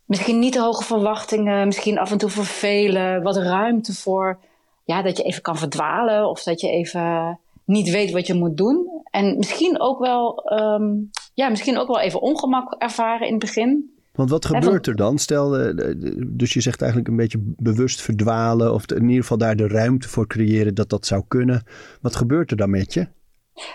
misschien 0.07 0.39
niet 0.39 0.53
te 0.53 0.61
hoge 0.61 0.83
verwachtingen. 0.83 1.65
Misschien 1.65 1.97
af 1.97 2.11
en 2.11 2.17
toe 2.17 2.29
vervelen. 2.29 3.23
Wat 3.23 3.37
ruimte 3.37 3.93
voor. 3.93 4.39
Ja, 4.83 5.01
dat 5.01 5.17
je 5.17 5.23
even 5.23 5.41
kan 5.41 5.57
verdwalen. 5.57 6.29
Of 6.29 6.43
dat 6.43 6.61
je 6.61 6.69
even 6.69 7.39
niet 7.67 7.89
weet 7.89 8.11
wat 8.11 8.27
je 8.27 8.33
moet 8.33 8.57
doen. 8.57 9.03
En 9.11 9.37
misschien 9.37 9.79
ook 9.79 9.99
wel, 9.99 10.43
ehm, 10.43 10.93
ja, 11.33 11.49
misschien 11.49 11.77
ook 11.77 11.87
wel 11.87 11.99
even 11.99 12.21
ongemak 12.21 12.73
ervaren 12.73 13.27
in 13.27 13.33
het 13.33 13.41
begin. 13.41 13.95
want 14.13 14.29
wat 14.29 14.45
gebeurt 14.45 14.87
er 14.87 14.95
dan? 14.95 15.17
Stel, 15.17 15.57
eh, 15.57 15.93
dus 16.27 16.53
je 16.53 16.61
zegt 16.61 16.81
eigenlijk 16.81 17.11
een 17.11 17.17
beetje 17.17 17.37
bewust 17.41 18.01
verdwalen, 18.01 18.73
of 18.73 18.91
in 18.91 19.01
ieder 19.01 19.21
geval 19.21 19.37
daar 19.37 19.55
de 19.55 19.67
ruimte 19.67 20.09
voor 20.09 20.27
creëren 20.27 20.75
dat 20.75 20.89
dat 20.89 21.05
zou 21.05 21.23
kunnen. 21.27 21.63
Wat 22.01 22.15
gebeurt 22.15 22.51
er 22.51 22.57
dan 22.57 22.69
met 22.69 22.93
je? 22.93 23.07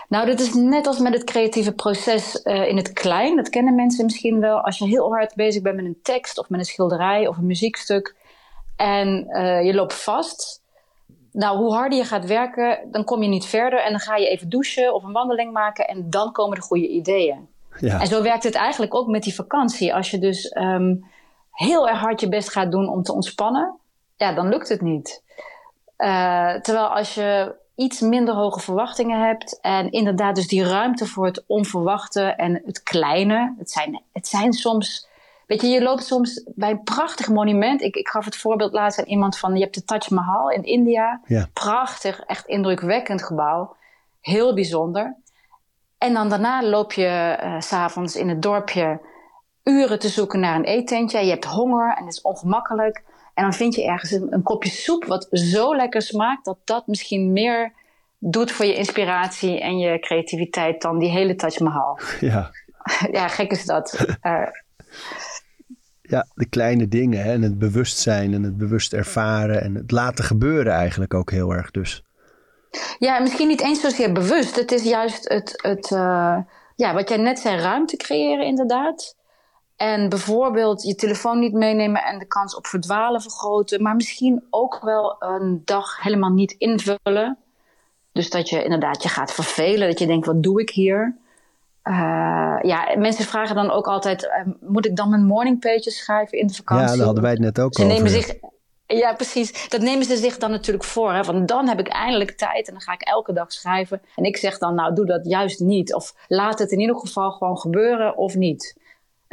Nou, 0.07 0.25
dit 0.25 0.39
is 0.39 0.53
net 0.53 0.87
als 0.87 0.99
met 0.99 1.13
het 1.13 1.23
creatieve 1.23 1.73
proces 1.73 2.41
uh, 2.43 2.67
in 2.67 2.77
het 2.77 2.93
klein. 2.93 3.35
Dat 3.35 3.49
kennen 3.49 3.75
mensen 3.75 4.05
misschien 4.05 4.39
wel. 4.39 4.61
Als 4.61 4.77
je 4.77 4.85
heel 4.85 5.11
hard 5.11 5.35
bezig 5.35 5.61
bent 5.61 5.75
met 5.75 5.85
een 5.85 5.99
tekst 6.01 6.37
of 6.37 6.49
met 6.49 6.59
een 6.59 6.65
schilderij 6.65 7.27
of 7.27 7.37
een 7.37 7.45
muziekstuk 7.45 8.15
en 8.75 9.25
uh, 9.29 9.65
je 9.65 9.73
loopt 9.73 9.93
vast. 9.93 10.61
Nou, 11.31 11.57
hoe 11.57 11.73
harder 11.73 11.97
je 11.97 12.05
gaat 12.05 12.25
werken, 12.25 12.79
dan 12.91 13.03
kom 13.03 13.21
je 13.21 13.29
niet 13.29 13.45
verder. 13.45 13.79
En 13.79 13.91
dan 13.91 13.99
ga 13.99 14.15
je 14.15 14.27
even 14.27 14.49
douchen 14.49 14.93
of 14.93 15.03
een 15.03 15.11
wandeling 15.11 15.51
maken 15.51 15.87
en 15.87 16.09
dan 16.09 16.31
komen 16.31 16.55
de 16.55 16.63
goede 16.63 16.87
ideeën. 16.87 17.47
Ja. 17.79 17.99
En 17.99 18.07
zo 18.07 18.21
werkt 18.21 18.43
het 18.43 18.55
eigenlijk 18.55 18.95
ook 18.95 19.07
met 19.07 19.23
die 19.23 19.35
vakantie. 19.35 19.93
Als 19.93 20.11
je 20.11 20.19
dus 20.19 20.55
um, 20.55 21.05
heel 21.51 21.89
erg 21.89 21.99
hard 21.99 22.19
je 22.19 22.29
best 22.29 22.51
gaat 22.51 22.71
doen 22.71 22.89
om 22.89 23.03
te 23.03 23.13
ontspannen, 23.13 23.77
ja, 24.15 24.33
dan 24.33 24.49
lukt 24.49 24.69
het 24.69 24.81
niet. 24.81 25.23
Uh, 25.97 26.53
terwijl 26.53 26.87
als 26.87 27.13
je 27.13 27.55
iets 27.75 27.99
minder 27.99 28.33
hoge 28.33 28.59
verwachtingen 28.59 29.27
hebt. 29.27 29.59
En 29.61 29.91
inderdaad, 29.91 30.35
dus 30.35 30.47
die 30.47 30.63
ruimte 30.63 31.05
voor 31.07 31.25
het 31.25 31.43
onverwachte 31.47 32.21
en 32.21 32.61
het 32.65 32.83
kleine. 32.83 33.53
Het 33.57 33.71
zijn, 33.71 34.01
het 34.11 34.27
zijn 34.27 34.53
soms. 34.53 35.07
Weet 35.47 35.61
je, 35.61 35.67
je 35.67 35.81
loopt 35.81 36.03
soms 36.03 36.43
bij 36.55 36.69
een 36.69 36.83
prachtig 36.83 37.29
monument. 37.29 37.81
Ik, 37.81 37.95
ik 37.95 38.07
gaf 38.07 38.25
het 38.25 38.37
voorbeeld 38.37 38.73
laatst 38.73 38.99
aan 38.99 39.05
iemand 39.05 39.37
van. 39.37 39.55
Je 39.55 39.61
hebt 39.61 39.75
de 39.75 39.83
Taj 39.83 40.01
Mahal 40.09 40.49
in 40.49 40.63
India. 40.63 41.21
Ja. 41.25 41.49
Prachtig, 41.53 42.19
echt 42.19 42.47
indrukwekkend 42.47 43.23
gebouw. 43.23 43.75
Heel 44.21 44.53
bijzonder. 44.53 45.15
En 45.97 46.13
dan 46.13 46.29
daarna 46.29 46.63
loop 46.63 46.91
je 46.93 47.39
uh, 47.43 47.59
s'avonds 47.59 48.15
in 48.15 48.29
het 48.29 48.41
dorpje 48.41 48.99
uren 49.63 49.99
te 49.99 50.09
zoeken 50.09 50.39
naar 50.39 50.55
een 50.55 50.63
eetentje. 50.63 51.25
Je 51.25 51.29
hebt 51.29 51.45
honger 51.45 51.95
en 51.97 52.05
het 52.05 52.13
is 52.13 52.21
ongemakkelijk. 52.21 53.03
En 53.33 53.43
dan 53.43 53.53
vind 53.53 53.75
je 53.75 53.85
ergens 53.85 54.11
een, 54.11 54.43
kopje 54.43 54.69
soep 54.69 55.05
wat 55.05 55.27
zo 55.31 55.75
lekker 55.75 56.01
smaakt 56.01 56.45
dat 56.45 56.57
dat 56.63 56.87
misschien 56.87 57.31
meer 57.31 57.73
doet 58.19 58.51
voor 58.51 58.65
je 58.65 58.75
inspiratie 58.75 59.59
en 59.59 59.77
je 59.77 59.99
creativiteit 59.99 60.81
dan 60.81 60.99
die 60.99 61.09
hele 61.09 61.35
Taj 61.35 61.57
Mahal. 61.57 61.99
Ja. 62.19 62.51
ja, 63.11 63.27
gek 63.27 63.51
is 63.51 63.65
dat. 63.65 64.05
Uh, 64.23 64.47
ja, 66.13 66.27
de 66.33 66.45
kleine 66.49 66.87
dingen 66.87 67.23
hè? 67.23 67.31
en 67.31 67.41
het 67.41 67.59
bewustzijn 67.59 68.33
en 68.33 68.43
het 68.43 68.57
bewust 68.57 68.93
ervaren 68.93 69.61
en 69.61 69.75
het 69.75 69.91
laten 69.91 70.23
gebeuren 70.23 70.73
eigenlijk 70.73 71.13
ook 71.13 71.31
heel 71.31 71.51
erg 71.51 71.71
dus. 71.71 72.03
Ja, 72.99 73.19
misschien 73.19 73.47
niet 73.47 73.61
eens 73.61 73.81
zozeer 73.81 74.11
bewust. 74.11 74.55
Het 74.55 74.71
is 74.71 74.83
juist 74.83 75.29
het, 75.29 75.53
het 75.61 75.91
uh, 75.91 76.37
ja, 76.75 76.93
wat 76.93 77.09
jij 77.09 77.17
net 77.17 77.39
zei, 77.39 77.61
ruimte 77.61 77.97
creëren 77.97 78.45
inderdaad. 78.45 79.15
En 79.75 80.09
bijvoorbeeld 80.09 80.83
je 80.83 80.95
telefoon 80.95 81.39
niet 81.39 81.53
meenemen 81.53 82.03
en 82.03 82.19
de 82.19 82.25
kans 82.25 82.55
op 82.55 82.67
verdwalen 82.67 83.21
vergroten. 83.21 83.81
Maar 83.81 83.95
misschien 83.95 84.43
ook 84.49 84.79
wel 84.81 85.15
een 85.19 85.61
dag 85.65 86.01
helemaal 86.01 86.31
niet 86.31 86.55
invullen. 86.57 87.37
Dus 88.11 88.29
dat 88.29 88.49
je 88.49 88.63
inderdaad 88.63 89.03
je 89.03 89.09
gaat 89.09 89.33
vervelen. 89.33 89.87
Dat 89.87 89.99
je 89.99 90.07
denkt, 90.07 90.25
wat 90.25 90.43
doe 90.43 90.61
ik 90.61 90.69
hier? 90.69 91.15
Uh, 91.83 91.93
ja, 92.61 92.95
mensen 92.97 93.25
vragen 93.25 93.55
dan 93.55 93.71
ook 93.71 93.87
altijd: 93.87 94.23
uh, 94.23 94.53
moet 94.59 94.85
ik 94.85 94.95
dan 94.95 95.09
mijn 95.09 95.25
morning 95.25 95.59
pages 95.59 95.97
schrijven 95.97 96.37
in 96.37 96.47
de 96.47 96.53
vakantie? 96.53 96.87
Ja, 96.87 96.95
daar 96.95 97.05
hadden 97.05 97.23
wij 97.23 97.31
het 97.31 97.41
net 97.41 97.59
ook 97.59 97.73
ze 97.73 97.83
over. 97.83 97.93
Nemen 97.93 98.11
zich, 98.11 98.33
ja, 98.87 99.13
precies. 99.13 99.69
Dat 99.69 99.81
nemen 99.81 100.05
ze 100.05 100.15
zich 100.15 100.37
dan 100.37 100.51
natuurlijk 100.51 100.83
voor. 100.83 101.13
Hè? 101.13 101.23
Want 101.23 101.47
dan 101.47 101.67
heb 101.67 101.79
ik 101.79 101.87
eindelijk 101.87 102.31
tijd 102.31 102.67
en 102.67 102.73
dan 102.73 102.81
ga 102.81 102.93
ik 102.93 103.01
elke 103.01 103.33
dag 103.33 103.51
schrijven. 103.51 104.01
En 104.15 104.23
ik 104.23 104.37
zeg 104.37 104.57
dan: 104.57 104.75
nou, 104.75 104.95
doe 104.95 105.05
dat 105.05 105.25
juist 105.25 105.59
niet. 105.59 105.93
Of 105.93 106.15
laat 106.27 106.59
het 106.59 106.71
in 106.71 106.79
ieder 106.79 106.95
geval 106.95 107.31
gewoon 107.31 107.57
gebeuren 107.57 108.17
of 108.17 108.35
niet 108.35 108.81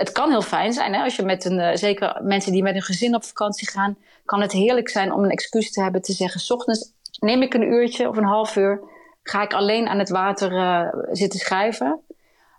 het 0.01 0.13
kan 0.13 0.31
heel 0.31 0.43
fijn 0.43 0.73
zijn. 0.73 0.95
Hè? 0.95 1.03
Als 1.03 1.17
je 1.17 1.23
met 1.23 1.45
een, 1.45 1.59
uh, 1.59 1.75
zeker 1.75 2.21
mensen 2.23 2.53
die 2.53 2.63
met 2.63 2.75
een 2.75 2.83
gezin 2.83 3.15
op 3.15 3.25
vakantie 3.25 3.71
gaan, 3.71 3.97
kan 4.25 4.41
het 4.41 4.53
heerlijk 4.53 4.89
zijn 4.89 5.13
om 5.13 5.25
een 5.25 5.31
excuus 5.31 5.73
te 5.73 5.83
hebben 5.83 6.03
te 6.03 6.13
zeggen: 6.13 6.41
s 6.41 6.51
ochtends 6.51 6.93
neem 7.19 7.43
ik 7.43 7.55
een 7.55 7.73
uurtje 7.73 8.09
of 8.09 8.17
een 8.17 8.25
half 8.25 8.57
uur, 8.57 8.81
ga 9.23 9.43
ik 9.43 9.53
alleen 9.53 9.89
aan 9.89 9.99
het 9.99 10.09
water 10.09 10.53
uh, 10.53 10.89
zitten 11.11 11.39
schrijven. 11.39 12.01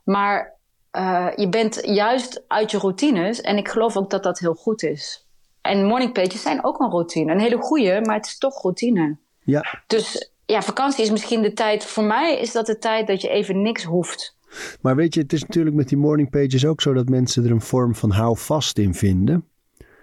Maar 0.04 0.54
uh, 0.92 1.28
je 1.36 1.50
bent 1.50 1.80
juist 1.84 2.44
uit 2.48 2.72
je 2.72 2.78
routines 2.78 3.42
en 3.42 3.58
ik 3.58 3.70
geloof 3.70 3.98
ook 3.98 4.10
dat 4.10 4.24
dat 4.24 4.40
heel 4.40 4.54
goed 4.54 4.84
is. 4.84 5.28
En 5.62 5.86
morning 5.86 6.14
pages 6.14 6.42
zijn 6.42 6.64
ook 6.64 6.80
een 6.80 6.90
routine. 6.90 7.32
Een 7.32 7.40
hele 7.40 7.58
goede, 7.58 8.02
maar 8.02 8.16
het 8.16 8.26
is 8.26 8.38
toch 8.38 8.62
routine. 8.62 9.18
Ja. 9.44 9.82
Dus 9.88 10.32
ja, 10.46 10.62
vakantie 10.62 11.04
is 11.04 11.12
misschien 11.12 11.42
de 11.42 11.54
tijd. 11.54 11.86
Voor 11.86 12.04
mij 12.04 12.40
is 12.40 12.52
dat 12.52 12.66
de 12.66 12.78
tijd 12.78 13.08
dat 13.08 13.22
je 13.22 13.30
even 13.30 13.62
niks 13.62 13.84
hoeft. 13.84 14.36
Maar 14.82 14.96
weet 14.96 15.14
je, 15.14 15.22
het 15.22 15.34
is 15.34 15.42
natuurlijk 15.42 15.76
met 15.76 15.90
die 15.90 15.98
morning 15.98 16.30
pages 16.30 16.66
ook 16.66 16.82
zo 16.82 16.94
dat 16.94 17.10
mensen 17.10 17.46
er 17.46 17.52
een 17.52 17.62
vorm 17.62 17.96
van 17.96 18.12
houvast 18.12 18.78
in 18.78 18.94
vinden. 18.94 19.46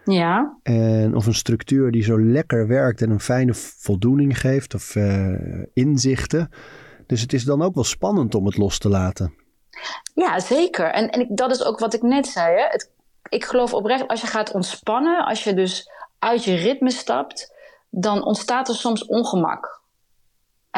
Ja. 0.05 0.59
En 0.63 1.17
of 1.17 1.27
een 1.27 1.35
structuur 1.35 1.91
die 1.91 2.03
zo 2.03 2.21
lekker 2.21 2.67
werkt 2.67 3.03
en 3.03 3.11
een 3.11 3.21
fijne 3.21 3.55
voldoening 3.55 4.41
geeft 4.41 4.75
of 4.75 4.95
uh, 4.95 5.63
inzichten. 5.73 6.51
Dus 7.07 7.21
het 7.21 7.33
is 7.33 7.45
dan 7.45 7.63
ook 7.63 7.75
wel 7.75 7.85
spannend 7.85 8.35
om 8.35 8.47
het 8.47 8.57
los 8.57 8.79
te 8.79 8.89
laten. 8.89 9.35
Ja, 10.15 10.41
zeker. 10.41 10.87
En, 10.87 11.11
en 11.11 11.21
ik, 11.21 11.37
dat 11.37 11.51
is 11.51 11.65
ook 11.65 11.79
wat 11.79 11.95
ik 11.95 12.03
net 12.03 12.27
zei. 12.27 12.57
Hè? 12.57 12.67
Het, 12.69 12.91
ik 13.29 13.45
geloof 13.45 13.75
oprecht, 13.75 14.09
als 14.09 14.21
je 14.21 14.27
gaat 14.27 14.53
ontspannen, 14.53 15.25
als 15.25 15.45
je 15.45 15.55
dus 15.55 15.91
uit 16.19 16.45
je 16.45 16.55
ritme 16.55 16.91
stapt, 16.91 17.55
dan 17.91 18.25
ontstaat 18.25 18.69
er 18.69 18.75
soms 18.75 19.07
ongemak 19.07 19.81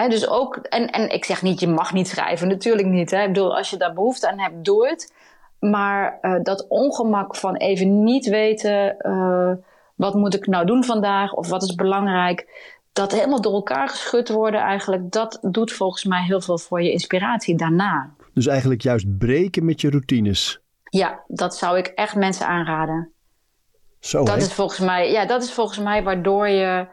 dus 0.09 0.29
ook, 0.29 0.57
en, 0.57 0.91
en 0.91 1.09
ik 1.09 1.25
zeg 1.25 1.43
niet, 1.43 1.61
je 1.61 1.69
mag 1.69 1.93
niet 1.93 2.09
schrijven, 2.09 2.49
natuurlijk 2.49 2.89
niet. 2.89 3.11
Hè. 3.11 3.23
Ik 3.23 3.33
bedoel, 3.33 3.57
als 3.57 3.71
je 3.71 3.77
daar 3.77 3.93
behoefte 3.93 4.31
aan 4.31 4.39
hebt, 4.39 4.65
doe 4.65 4.89
het. 4.89 5.15
Maar 5.59 6.19
uh, 6.23 6.35
dat 6.43 6.67
ongemak 6.69 7.37
van 7.37 7.57
even 7.57 8.03
niet 8.05 8.27
weten, 8.27 8.97
uh, 8.99 9.53
wat 9.95 10.15
moet 10.15 10.35
ik 10.35 10.47
nou 10.47 10.67
doen 10.67 10.85
vandaag 10.85 11.33
of 11.33 11.49
wat 11.49 11.63
is 11.63 11.75
belangrijk, 11.75 12.69
dat 12.93 13.13
helemaal 13.13 13.41
door 13.41 13.53
elkaar 13.53 13.89
geschud 13.89 14.29
worden 14.29 14.61
eigenlijk, 14.61 15.11
dat 15.11 15.39
doet 15.43 15.73
volgens 15.73 16.05
mij 16.05 16.23
heel 16.23 16.41
veel 16.41 16.59
voor 16.59 16.83
je 16.83 16.93
inspiratie 16.93 17.57
daarna. 17.57 18.11
Dus 18.35 18.47
eigenlijk 18.47 18.81
juist 18.81 19.19
breken 19.19 19.65
met 19.65 19.81
je 19.81 19.91
routines. 19.91 20.61
Ja, 20.85 21.21
dat 21.27 21.57
zou 21.57 21.79
ik 21.79 21.87
echt 21.87 22.15
mensen 22.15 22.47
aanraden. 22.47 23.13
Zo, 23.99 24.25
dat 24.25 24.37
is 24.37 24.53
volgens 24.53 24.79
mij, 24.79 25.13
ja, 25.13 25.27
dat 25.27 25.43
is 25.43 25.53
volgens 25.53 25.79
mij 25.79 26.03
waardoor 26.03 26.49
je 26.49 26.87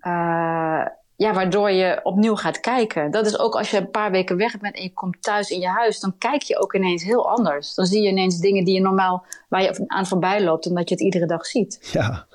uh, 0.00 0.86
ja, 1.20 1.32
waardoor 1.32 1.70
je 1.70 2.00
opnieuw 2.02 2.34
gaat 2.34 2.60
kijken. 2.60 3.10
Dat 3.10 3.26
is 3.26 3.38
ook 3.38 3.54
als 3.54 3.70
je 3.70 3.76
een 3.76 3.90
paar 3.90 4.10
weken 4.10 4.36
weg 4.36 4.58
bent 4.58 4.74
en 4.74 4.82
je 4.82 4.92
komt 4.92 5.22
thuis 5.22 5.50
in 5.50 5.60
je 5.60 5.68
huis, 5.68 6.00
dan 6.00 6.14
kijk 6.18 6.42
je 6.42 6.58
ook 6.58 6.74
ineens 6.74 7.02
heel 7.02 7.30
anders. 7.30 7.74
Dan 7.74 7.86
zie 7.86 8.02
je 8.02 8.08
ineens 8.08 8.38
dingen 8.38 8.64
die 8.64 8.74
je 8.74 8.80
normaal 8.80 9.24
waar 9.48 9.62
je 9.62 9.84
aan 9.86 10.06
voorbij 10.06 10.42
loopt, 10.42 10.66
omdat 10.66 10.88
je 10.88 10.94
het 10.94 11.04
iedere 11.04 11.26
dag 11.26 11.46
ziet. 11.46 11.88
Ja, 11.92 12.26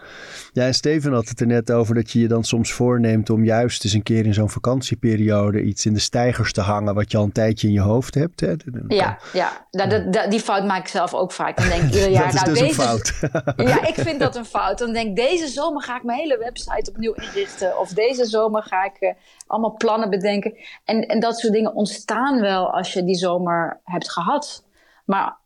ja, 0.55 0.65
en 0.65 0.73
Steven 0.73 1.13
had 1.13 1.27
het 1.27 1.39
er 1.39 1.47
net 1.47 1.71
over 1.71 1.95
dat 1.95 2.11
je 2.11 2.19
je 2.19 2.27
dan 2.27 2.43
soms 2.43 2.71
voorneemt 2.71 3.29
om 3.29 3.43
juist 3.43 3.83
eens 3.83 3.93
een 3.93 4.03
keer 4.03 4.25
in 4.25 4.33
zo'n 4.33 4.49
vakantieperiode 4.49 5.61
iets 5.61 5.85
in 5.85 5.93
de 5.93 5.99
stijgers 5.99 6.53
te 6.53 6.61
hangen 6.61 6.95
wat 6.95 7.11
je 7.11 7.17
al 7.17 7.23
een 7.23 7.31
tijdje 7.31 7.67
in 7.67 7.73
je 7.73 7.79
hoofd 7.79 8.13
hebt. 8.13 8.39
Hè? 8.39 8.53
Ja, 8.87 9.19
ja. 9.33 9.67
Nou, 9.71 10.09
dat, 10.09 10.31
die 10.31 10.39
fout 10.39 10.65
maak 10.65 10.79
ik 10.79 10.87
zelf 10.87 11.13
ook 11.13 11.31
vaak. 11.31 11.57
Dan 11.57 11.67
denk 11.67 11.81
ik 11.81 11.93
ieder 11.93 12.09
jaar, 12.19 12.23
dat 12.23 12.33
is 12.33 12.41
nou, 12.41 12.49
dus 12.49 12.59
deze, 12.59 12.81
een 12.81 12.87
fout. 12.87 13.13
ja, 13.69 13.87
ik 13.87 13.93
vind 13.95 14.19
dat 14.19 14.35
een 14.35 14.45
fout. 14.45 14.77
Dan 14.77 14.93
denk 14.93 15.07
ik, 15.07 15.15
deze 15.15 15.47
zomer 15.47 15.81
ga 15.81 15.97
ik 15.97 16.03
mijn 16.03 16.19
hele 16.19 16.37
website 16.37 16.89
opnieuw 16.89 17.13
inrichten. 17.13 17.79
Of 17.79 17.89
deze 17.89 18.25
zomer 18.25 18.63
ga 18.63 18.85
ik 18.85 18.97
uh, 18.99 19.09
allemaal 19.47 19.75
plannen 19.77 20.09
bedenken. 20.09 20.57
En, 20.85 21.01
en 21.01 21.19
dat 21.19 21.39
soort 21.39 21.53
dingen 21.53 21.73
ontstaan 21.73 22.41
wel 22.41 22.73
als 22.73 22.93
je 22.93 23.03
die 23.03 23.15
zomer 23.15 23.79
hebt 23.83 24.11
gehad. 24.11 24.63
Maar 25.05 25.37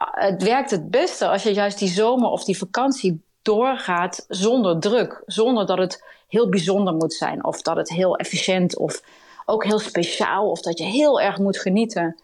uh, 0.00 0.28
het 0.28 0.42
werkt 0.42 0.70
het 0.70 0.90
beste 0.90 1.28
als 1.28 1.42
je 1.42 1.52
juist 1.52 1.78
die 1.78 1.88
zomer 1.88 2.28
of 2.28 2.44
die 2.44 2.58
vakantie 2.58 3.26
doorgaat 3.48 4.24
zonder 4.28 4.80
druk. 4.80 5.22
Zonder 5.26 5.66
dat 5.66 5.78
het 5.78 6.04
heel 6.28 6.48
bijzonder 6.48 6.94
moet 6.94 7.14
zijn. 7.14 7.44
Of 7.44 7.62
dat 7.62 7.76
het 7.76 7.88
heel 7.88 8.16
efficiënt 8.16 8.76
of 8.76 9.02
ook 9.44 9.64
heel 9.64 9.78
speciaal. 9.78 10.50
Of 10.50 10.60
dat 10.60 10.78
je 10.78 10.84
heel 10.84 11.20
erg 11.20 11.38
moet 11.38 11.58
genieten. 11.58 12.16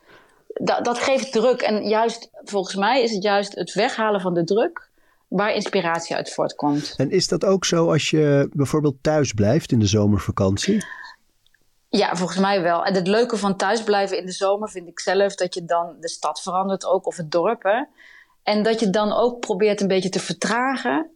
Dat, 0.46 0.84
dat 0.84 0.98
geeft 0.98 1.32
druk. 1.32 1.60
En 1.60 1.88
juist, 1.88 2.30
volgens 2.44 2.74
mij 2.74 3.02
is 3.02 3.12
het 3.12 3.22
juist 3.22 3.54
het 3.54 3.72
weghalen 3.72 4.20
van 4.20 4.34
de 4.34 4.44
druk 4.44 4.88
waar 5.28 5.54
inspiratie 5.54 6.16
uit 6.16 6.32
voortkomt. 6.32 6.94
En 6.96 7.10
is 7.10 7.28
dat 7.28 7.44
ook 7.44 7.64
zo 7.64 7.90
als 7.90 8.10
je 8.10 8.48
bijvoorbeeld 8.52 8.96
thuis 9.00 9.32
blijft 9.32 9.72
in 9.72 9.78
de 9.78 9.86
zomervakantie? 9.86 10.84
Ja, 11.88 12.16
volgens 12.16 12.38
mij 12.38 12.62
wel. 12.62 12.84
En 12.84 12.94
het 12.94 13.06
leuke 13.06 13.36
van 13.36 13.56
thuisblijven 13.56 14.18
in 14.18 14.26
de 14.26 14.32
zomer 14.32 14.68
vind 14.70 14.88
ik 14.88 15.00
zelf 15.00 15.34
dat 15.34 15.54
je 15.54 15.64
dan 15.64 15.96
de 16.00 16.08
stad 16.08 16.42
verandert 16.42 16.86
ook 16.86 17.06
of 17.06 17.16
het 17.16 17.30
dorp. 17.30 17.62
Hè? 17.62 17.82
En 18.42 18.62
dat 18.62 18.80
je 18.80 18.90
dan 18.90 19.12
ook 19.12 19.40
probeert 19.40 19.80
een 19.80 19.88
beetje 19.88 20.08
te 20.08 20.20
vertragen. 20.20 21.10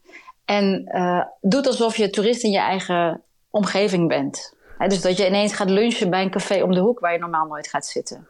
En 0.48 0.88
uh, 0.94 1.24
doet 1.40 1.66
alsof 1.66 1.96
je 1.96 2.10
toerist 2.10 2.42
in 2.42 2.50
je 2.50 2.58
eigen 2.58 3.22
omgeving 3.50 4.08
bent. 4.08 4.54
dus 4.78 5.00
dat 5.00 5.16
je 5.16 5.26
ineens 5.26 5.54
gaat 5.54 5.70
lunchen 5.70 6.10
bij 6.10 6.22
een 6.22 6.30
café 6.30 6.62
om 6.62 6.72
de 6.72 6.80
hoek 6.80 7.00
waar 7.00 7.12
je 7.12 7.18
normaal 7.18 7.46
nooit 7.46 7.68
gaat 7.68 7.86
zitten. 7.86 8.28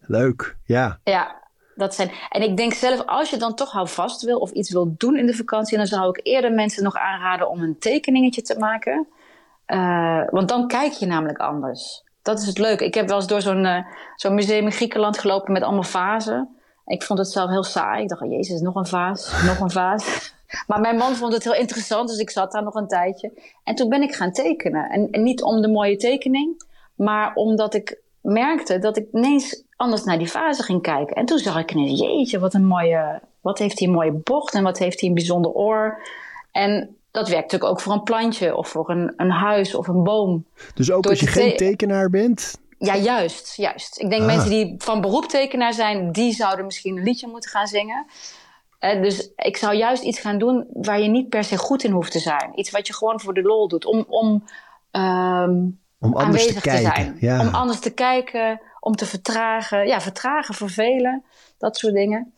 Leuk, 0.00 0.56
ja. 0.64 0.98
Ja, 1.04 1.36
dat 1.74 1.94
zijn. 1.94 2.10
En 2.30 2.42
ik 2.42 2.56
denk 2.56 2.72
zelf, 2.72 3.06
als 3.06 3.30
je 3.30 3.36
dan 3.36 3.54
toch 3.54 3.70
houvast 3.72 4.22
wil 4.22 4.38
of 4.38 4.50
iets 4.50 4.70
wil 4.70 4.94
doen 4.98 5.16
in 5.16 5.26
de 5.26 5.34
vakantie, 5.34 5.76
dan 5.76 5.86
zou 5.86 6.08
ik 6.08 6.20
eerder 6.22 6.52
mensen 6.52 6.82
nog 6.82 6.96
aanraden 6.96 7.48
om 7.48 7.62
een 7.62 7.78
tekeningetje 7.78 8.42
te 8.42 8.58
maken. 8.58 9.06
Uh, 9.66 10.22
want 10.30 10.48
dan 10.48 10.68
kijk 10.68 10.92
je 10.92 11.06
namelijk 11.06 11.38
anders. 11.38 12.02
Dat 12.22 12.38
is 12.40 12.46
het 12.46 12.58
leuke. 12.58 12.84
Ik 12.84 12.94
heb 12.94 13.08
wel 13.08 13.16
eens 13.16 13.26
door 13.26 13.40
zo'n 13.40 13.64
uh, 13.64 13.84
zo'n 14.16 14.34
museum 14.34 14.64
in 14.64 14.72
Griekenland 14.72 15.18
gelopen 15.18 15.52
met 15.52 15.62
allemaal 15.62 15.82
vazen. 15.82 16.48
Ik 16.86 17.02
vond 17.02 17.18
het 17.18 17.28
zelf 17.28 17.50
heel 17.50 17.64
saai. 17.64 18.02
Ik 18.02 18.08
dacht, 18.08 18.22
oh, 18.22 18.30
jezus, 18.30 18.60
nog 18.60 18.74
een 18.74 18.86
vaas, 18.86 19.42
nog 19.46 19.60
een 19.60 19.70
vaas. 19.70 20.04
Maar 20.66 20.80
mijn 20.80 20.96
man 20.96 21.14
vond 21.16 21.32
het 21.32 21.44
heel 21.44 21.54
interessant, 21.54 22.08
dus 22.08 22.18
ik 22.18 22.30
zat 22.30 22.52
daar 22.52 22.62
nog 22.62 22.74
een 22.74 22.88
tijdje. 22.88 23.32
En 23.64 23.74
toen 23.74 23.88
ben 23.88 24.02
ik 24.02 24.14
gaan 24.14 24.32
tekenen. 24.32 24.90
En, 24.90 25.08
en 25.10 25.22
niet 25.22 25.42
om 25.42 25.60
de 25.62 25.68
mooie 25.68 25.96
tekening, 25.96 26.62
maar 26.94 27.34
omdat 27.34 27.74
ik 27.74 27.98
merkte 28.20 28.78
dat 28.78 28.96
ik 28.96 29.06
ineens 29.12 29.62
anders 29.76 30.04
naar 30.04 30.18
die 30.18 30.28
fase 30.28 30.62
ging 30.62 30.82
kijken. 30.82 31.16
En 31.16 31.24
toen 31.26 31.38
zag 31.38 31.58
ik 31.58 31.72
ineens, 31.72 32.00
jeetje, 32.00 32.38
wat 32.38 32.54
een 32.54 32.66
mooie, 32.66 33.20
wat 33.40 33.58
heeft 33.58 33.78
hij 33.78 33.88
een 33.88 33.94
mooie 33.94 34.12
bocht 34.12 34.54
en 34.54 34.62
wat 34.62 34.78
heeft 34.78 35.00
hij 35.00 35.08
een 35.08 35.14
bijzonder 35.14 35.50
oor. 35.50 36.02
En 36.52 36.96
dat 37.10 37.28
werkt 37.28 37.42
natuurlijk 37.52 37.70
ook 37.70 37.80
voor 37.80 37.92
een 37.92 38.02
plantje 38.02 38.56
of 38.56 38.68
voor 38.68 38.90
een, 38.90 39.12
een 39.16 39.30
huis 39.30 39.74
of 39.74 39.88
een 39.88 40.02
boom. 40.02 40.44
Dus 40.74 40.90
ook 40.90 41.02
Door 41.02 41.10
als 41.12 41.20
je 41.20 41.26
te 41.26 41.32
geen 41.32 41.50
te- 41.50 41.56
tekenaar 41.56 42.10
bent? 42.10 42.58
Ja, 42.78 42.96
juist, 42.96 43.56
juist. 43.56 44.00
Ik 44.00 44.08
denk 44.10 44.20
Ah. 44.22 44.26
mensen 44.28 44.50
die 44.50 44.74
van 44.78 45.00
beroep 45.00 45.24
tekenaar 45.24 45.72
zijn, 45.72 46.12
die 46.12 46.32
zouden 46.32 46.64
misschien 46.64 46.96
een 46.96 47.02
liedje 47.02 47.26
moeten 47.28 47.50
gaan 47.50 47.66
zingen. 47.66 48.06
Eh, 48.84 49.02
dus 49.02 49.30
ik 49.36 49.56
zou 49.56 49.74
juist 49.74 50.02
iets 50.02 50.20
gaan 50.20 50.38
doen 50.38 50.66
waar 50.72 51.00
je 51.00 51.08
niet 51.08 51.28
per 51.28 51.44
se 51.44 51.56
goed 51.56 51.84
in 51.84 51.90
hoeft 51.90 52.12
te 52.12 52.18
zijn. 52.18 52.50
Iets 52.54 52.70
wat 52.70 52.86
je 52.86 52.94
gewoon 52.94 53.20
voor 53.20 53.34
de 53.34 53.42
lol 53.42 53.68
doet. 53.68 53.84
Om, 53.84 54.04
om 54.08 54.44
ehm, 54.90 55.50
Om 55.50 56.14
anders 56.14 56.20
te 56.20 56.24
aanwezig 56.24 56.54
te, 56.54 56.68
kijken. 56.68 56.92
zijn. 56.94 57.16
Ja. 57.20 57.40
Om 57.40 57.48
anders 57.54 57.78
te 57.80 57.90
kijken, 57.94 58.60
om 58.80 58.94
te 58.96 59.06
vertragen. 59.06 59.86
Ja, 59.86 60.00
vertragen, 60.00 60.54
vervelen, 60.54 61.24
dat 61.58 61.76
soort 61.76 61.94
dingen. 61.94 62.32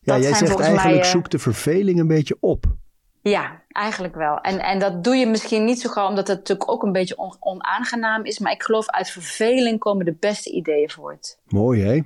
ja, 0.00 0.14
dat 0.14 0.22
jij 0.22 0.34
zegt 0.34 0.60
eigenlijk 0.60 0.82
mij, 0.84 0.98
eh, 0.98 1.04
zoek 1.04 1.30
de 1.30 1.38
verveling 1.38 1.98
een 2.00 2.06
beetje 2.06 2.36
op. 2.40 2.64
Ja, 3.22 3.62
eigenlijk 3.68 4.14
wel. 4.14 4.38
En, 4.40 4.58
en 4.60 4.78
dat 4.78 5.04
doe 5.04 5.16
je 5.16 5.26
misschien 5.26 5.64
niet 5.64 5.80
zo 5.80 5.90
gauw, 5.90 6.08
omdat 6.08 6.28
het 6.28 6.38
natuurlijk 6.38 6.70
ook 6.70 6.82
een 6.82 6.92
beetje 6.92 7.16
on- 7.16 7.36
onaangenaam 7.40 8.24
is. 8.24 8.38
Maar 8.38 8.52
ik 8.52 8.62
geloof 8.62 8.86
uit 8.90 9.10
verveling 9.10 9.78
komen 9.78 10.04
de 10.04 10.16
beste 10.20 10.50
ideeën 10.50 10.90
voort. 10.90 11.38
Mooi 11.46 11.82
hè? 11.82 12.00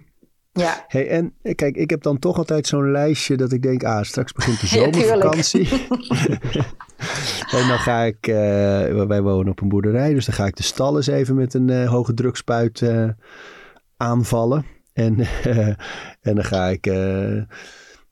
Ja, 0.52 0.84
Hey, 0.88 1.08
en 1.08 1.34
eh, 1.42 1.54
kijk, 1.54 1.76
ik 1.76 1.90
heb 1.90 2.02
dan 2.02 2.18
toch 2.18 2.36
altijd 2.36 2.66
zo'n 2.66 2.90
lijstje 2.90 3.36
dat 3.36 3.52
ik 3.52 3.62
denk, 3.62 3.84
ah, 3.84 4.02
straks 4.02 4.32
begint 4.32 4.60
de 4.60 4.66
Ja, 4.78 4.92
zomervakantie. 4.92 5.68
en 7.58 7.68
dan 7.68 7.78
ga 7.78 8.02
ik, 8.02 8.26
eh, 8.26 9.06
wij 9.06 9.22
wonen 9.22 9.52
op 9.52 9.60
een 9.60 9.68
boerderij, 9.68 10.14
dus 10.14 10.26
dan 10.26 10.34
ga 10.34 10.46
ik 10.46 10.56
de 10.56 10.62
stal 10.62 10.96
eens 10.96 11.06
even 11.06 11.34
met 11.34 11.54
een 11.54 11.70
eh, 11.70 11.88
hoge 11.88 12.14
drukspuit 12.14 12.84
aanvallen. 13.96 14.64
En, 14.92 15.18
en 16.20 16.34
dan 16.34 16.44
ga 16.44 16.68
ik 16.68 16.86
nou 16.86 17.46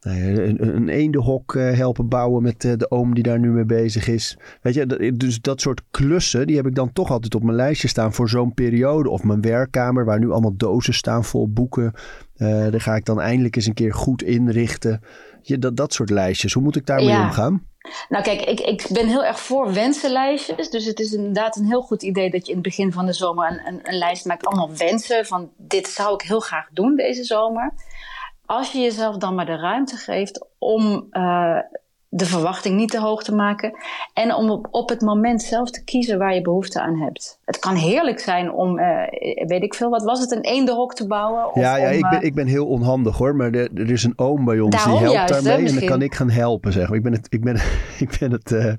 een, 0.01 0.77
een 0.77 0.89
eendenhok 0.89 1.55
helpen 1.55 2.09
bouwen 2.09 2.43
met 2.43 2.61
de 2.61 2.91
oom 2.91 3.15
die 3.15 3.23
daar 3.23 3.39
nu 3.39 3.51
mee 3.51 3.65
bezig 3.65 4.09
is. 4.09 4.39
Weet 4.63 4.75
je, 4.75 5.13
dus 5.17 5.41
dat 5.41 5.61
soort 5.61 5.83
klussen, 5.91 6.47
die 6.47 6.57
heb 6.57 6.67
ik 6.67 6.75
dan 6.75 6.93
toch 6.93 7.11
altijd 7.11 7.35
op 7.35 7.43
mijn 7.43 7.57
lijstje 7.57 7.89
staan 7.89 8.13
voor 8.13 8.29
zo'n 8.29 8.55
periode. 8.55 9.11
Of 9.11 9.25
mijn 9.25 9.41
werkkamer, 9.41 10.05
waar 10.05 10.19
nu 10.19 10.31
allemaal 10.31 10.57
dozen 10.57 10.95
staan 10.95 11.25
vol 11.25 11.49
boeken. 11.49 11.93
Eh 12.39 12.71
daar 12.71 12.81
ga 12.81 12.95
ik 12.95 13.05
dan 13.05 13.21
eindelijk 13.21 13.57
eens 13.57 13.67
een 13.67 13.75
keer 13.75 13.95
goed 13.95 14.23
inrichten. 14.23 15.01
Je, 15.43 15.59
dat, 15.59 15.77
dat 15.77 15.93
soort 15.93 16.11
lijstjes, 16.11 16.53
hoe 16.53 16.63
moet 16.63 16.77
ik 16.77 16.87
daarmee 16.87 17.09
Ja. 17.09 17.25
omgaan? 17.25 17.67
nou 18.09 18.25
kijk, 18.25 18.41
ik, 18.41 18.61
ik 18.61 18.87
ben 18.93 19.07
heel 19.07 19.25
erg 19.25 19.41
voor 19.41 19.73
wensenlijstjes. 19.73 20.71
Dus 20.71 20.85
het 20.85 21.01
is 21.01 21.13
inderdaad 21.13 21.57
een 21.57 21.65
heel 21.67 21.83
goed 21.83 22.03
idee 22.03 22.31
dat 22.31 22.41
je 22.47 22.49
in 22.53 22.59
het 22.59 22.67
begin 22.67 22.93
van 22.93 23.07
de 23.07 23.13
zomer 23.13 23.51
een, 23.51 23.67
een, 23.67 23.81
een 23.83 23.99
lijst 23.99 24.25
maakt. 24.25 24.47
Allemaal 24.47 24.77
wensen 24.77 25.27
van 25.27 25.51
dit 25.57 25.89
zou 25.89 26.15
ik 26.15 26.23
heel 26.23 26.41
graag 26.41 26.69
doen 26.73 26.97
deze 26.97 27.25
zomer. 27.25 27.73
Als 28.47 28.73
je 28.73 28.79
jezelf 28.79 29.17
dan 29.17 29.35
maar 29.35 29.47
de 29.47 29.57
ruimte 29.57 29.97
geeft 29.97 30.47
om 30.59 31.07
eh, 31.11 31.59
de 32.09 32.27
verwachting 32.27 32.77
niet 32.77 32.91
te 32.91 33.01
hoog 33.01 33.23
te 33.23 33.35
maken. 33.35 33.73
En 34.13 34.35
om 34.35 34.51
op, 34.51 34.69
op 34.71 34.89
het 34.89 35.01
moment 35.01 35.43
zelf 35.43 35.71
te 35.71 35.85
kiezen 35.85 36.19
waar 36.19 36.35
je 36.35 36.43
behoefte 36.43 36.81
aan 36.81 36.97
hebt. 36.97 37.39
Het 37.45 37.59
kan 37.59 37.75
heerlijk 37.75 38.21
zijn 38.21 38.53
om, 38.53 38.79
eh, 38.79 39.47
weet 39.47 39.63
ik 39.63 39.75
veel, 39.75 39.91
wat 39.91 40.03
was 40.03 40.21
het, 40.21 40.31
een 40.31 40.43
eendenhok 40.43 40.95
te 40.95 41.07
bouwen? 41.07 41.47
Of 41.47 41.55
ja, 41.55 41.77
ja 41.77 41.89
om, 41.89 41.93
ik, 41.93 42.01
ben, 42.11 42.21
eh, 42.21 42.27
ik 42.27 42.35
ben 42.35 42.47
heel 42.47 42.67
onhandig 42.67 43.17
hoor. 43.17 43.37
Maar 43.37 43.53
er, 43.53 43.69
er 43.75 43.91
is 43.91 44.05
een 44.05 44.19
oom 44.19 44.45
bij 44.45 44.61
ons 44.61 44.85
die 44.85 44.95
helpt 44.95 45.13
juist, 45.13 45.35
hè, 45.35 45.43
daarmee. 45.43 45.69
en 45.69 45.75
dan 45.75 45.89
kan 45.89 46.03
ik 46.03 46.15
gaan 46.15 46.31
helpen, 46.31 46.73
zeg 46.73 46.89
maar. 46.89 46.97
Ik 46.97 47.03
ben 47.03 47.13
het, 47.13 47.27
ik 47.29 47.45
ben, 47.45 47.55
ik 48.05 48.17
ben 48.21 48.33
het, 48.33 48.53
eh, 48.53 48.73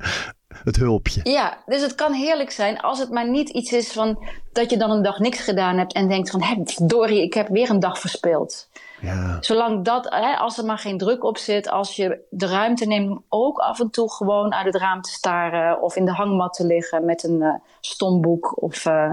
het 0.63 0.75
hulpje. 0.75 1.19
Ja, 1.24 1.57
dus 1.65 1.81
het 1.81 1.95
kan 1.95 2.13
heerlijk 2.13 2.51
zijn 2.51 2.79
als 2.79 3.00
het 3.00 3.09
maar 3.09 3.29
niet 3.29 3.50
iets 3.50 3.71
is 3.71 3.91
van 3.91 4.24
dat 4.51 4.69
je 4.69 4.77
dan 4.77 4.91
een 4.91 5.03
dag 5.03 5.19
niks 5.19 5.39
gedaan 5.39 5.77
hebt 5.77 5.93
en 5.93 6.07
denkt 6.07 6.29
van, 6.29 6.43
hé, 6.43 6.55
verdorie, 6.63 7.24
ik 7.24 7.33
heb 7.33 7.48
weer 7.48 7.69
een 7.69 7.79
dag 7.79 8.00
verspeeld. 8.00 8.69
Ja, 9.01 9.38
Zolang 9.39 9.86
dat, 9.86 10.06
hè, 10.10 10.36
als 10.36 10.58
er 10.58 10.65
maar 10.65 10.77
geen 10.77 10.98
druk 10.98 11.24
op 11.24 11.38
zit, 11.38 11.70
als 11.70 11.96
je 11.96 12.20
de 12.29 12.48
ruimte 12.48 12.86
neemt 12.86 13.10
om 13.10 13.24
ook 13.29 13.58
af 13.58 13.79
en 13.79 13.89
toe 13.89 14.12
gewoon 14.12 14.53
uit 14.53 14.65
het 14.65 14.75
raam 14.75 15.01
te 15.01 15.12
staren 15.12 15.82
of 15.82 15.96
in 15.96 16.06
de 16.06 16.12
hangmat 16.12 16.53
te 16.53 16.65
liggen 16.65 17.06
met 17.06 17.24
een 17.24 17.41
eh 17.41 17.53
stom 17.82 18.22
boek 18.22 18.62
of, 18.62 18.86
eh, 18.86 19.12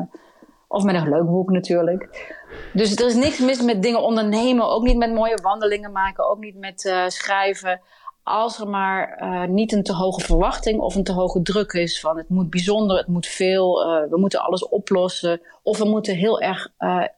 of 0.69 0.85
met 0.85 0.95
een 0.95 1.09
leuk 1.09 1.26
boek 1.26 1.50
natuurlijk. 1.50 2.35
Dus 2.73 2.97
er 2.97 3.06
is 3.06 3.15
niks 3.15 3.39
mis 3.39 3.63
met 3.63 3.82
dingen 3.82 4.02
ondernemen, 4.02 4.69
ook 4.69 4.82
niet 4.82 4.97
met 4.97 5.13
mooie 5.13 5.39
wandelingen 5.43 5.93
maken, 5.93 6.30
ook 6.30 6.39
niet 6.39 6.56
met 6.56 6.84
eh, 6.84 7.06
schrijven. 7.06 7.80
Als 8.23 8.60
er 8.60 8.69
maar 8.69 9.19
niet 9.49 9.73
een 9.73 9.82
te 9.82 9.93
hoge 9.93 10.21
verwachting 10.21 10.80
of 10.80 10.95
een 10.95 11.04
te 11.04 11.13
hoge 11.13 11.43
druk 11.43 11.73
is 11.73 12.00
van 12.00 12.17
het 12.17 12.28
moet 12.28 12.50
bijzonder, 12.50 12.97
het 12.97 13.06
moet 13.06 13.26
veel, 13.26 13.75
we 14.10 14.19
moeten 14.19 14.41
alles 14.41 14.69
oplossen. 14.69 15.41
Of 15.63 15.78
we 15.78 15.84
moeten 15.84 16.15
heel 16.15 16.41
erg 16.41 16.69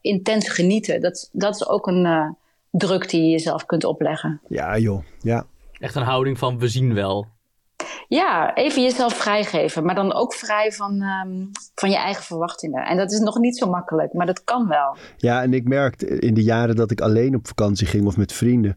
intens 0.00 0.48
genieten. 0.48 1.00
Dat, 1.00 1.28
dat 1.32 1.54
is 1.54 1.68
ook 1.68 1.86
een 1.86 2.36
druk 2.78 3.10
die 3.10 3.22
je 3.22 3.30
jezelf 3.30 3.66
kunt 3.66 3.84
opleggen. 3.84 4.40
ja 4.48 4.78
joh. 4.78 5.02
Ja. 5.20 5.46
Echt 5.78 5.94
een 5.94 6.02
houding 6.02 6.38
van 6.38 6.58
we 6.58 6.68
zien 6.68 6.94
wel. 6.94 7.26
Ja, 8.08 8.54
even 8.54 8.82
jezelf 8.82 9.16
vrijgeven, 9.16 9.84
maar 9.84 9.94
dan 9.94 10.12
ook 10.12 10.34
vrij 10.34 10.72
van, 10.72 11.02
ehm, 11.02 11.46
van 11.74 11.90
je 11.90 11.96
eigen 11.96 12.24
verwachtingen. 12.24 12.86
En 12.86 12.96
dat 12.96 13.12
is 13.12 13.18
nog 13.18 13.38
niet 13.38 13.58
zo 13.58 13.70
makkelijk, 13.70 14.12
maar 14.12 14.26
dat 14.26 14.44
kan 14.44 14.68
wel. 14.68 14.96
Ja, 15.16 15.42
en 15.42 15.54
ik 15.54 15.68
merkte 15.68 16.06
in 16.18 16.34
de 16.34 16.42
jaren 16.42 16.76
dat 16.76 16.90
ik 16.90 17.00
alleen 17.00 17.34
op 17.34 17.46
vakantie 17.46 17.86
ging 17.86 18.06
of 18.06 18.16
met 18.16 18.32
vrienden, 18.32 18.76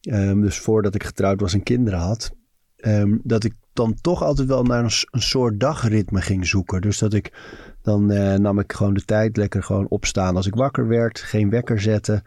ehm, 0.00 0.40
dus 0.40 0.58
voordat 0.58 0.94
ik 0.94 1.04
getrouwd 1.04 1.40
was 1.40 1.54
en 1.54 1.62
kinderen 1.62 1.98
had, 1.98 2.30
ehm, 2.76 3.16
dat 3.22 3.44
ik 3.44 3.54
dan 3.72 3.94
toch 4.00 4.22
altijd 4.22 4.48
wel 4.48 4.62
naar 4.62 4.84
een, 4.84 5.20
soort 5.20 5.60
dagritme 5.60 6.20
ging 6.20 6.46
zoeken. 6.46 6.80
Dus 6.80 6.98
dat 6.98 7.14
ik 7.14 7.32
dan 7.82 8.10
eh, 8.10 8.34
nam 8.34 8.58
ik 8.58 8.72
gewoon 8.72 8.94
de 8.94 9.04
tijd 9.04 9.36
lekker 9.36 9.62
gewoon 9.62 9.88
opstaan 9.88 10.36
als 10.36 10.46
ik 10.46 10.54
wakker 10.54 10.88
werd, 10.88 11.20
geen 11.20 11.50
wekker 11.50 11.80
zetten. 11.80 12.22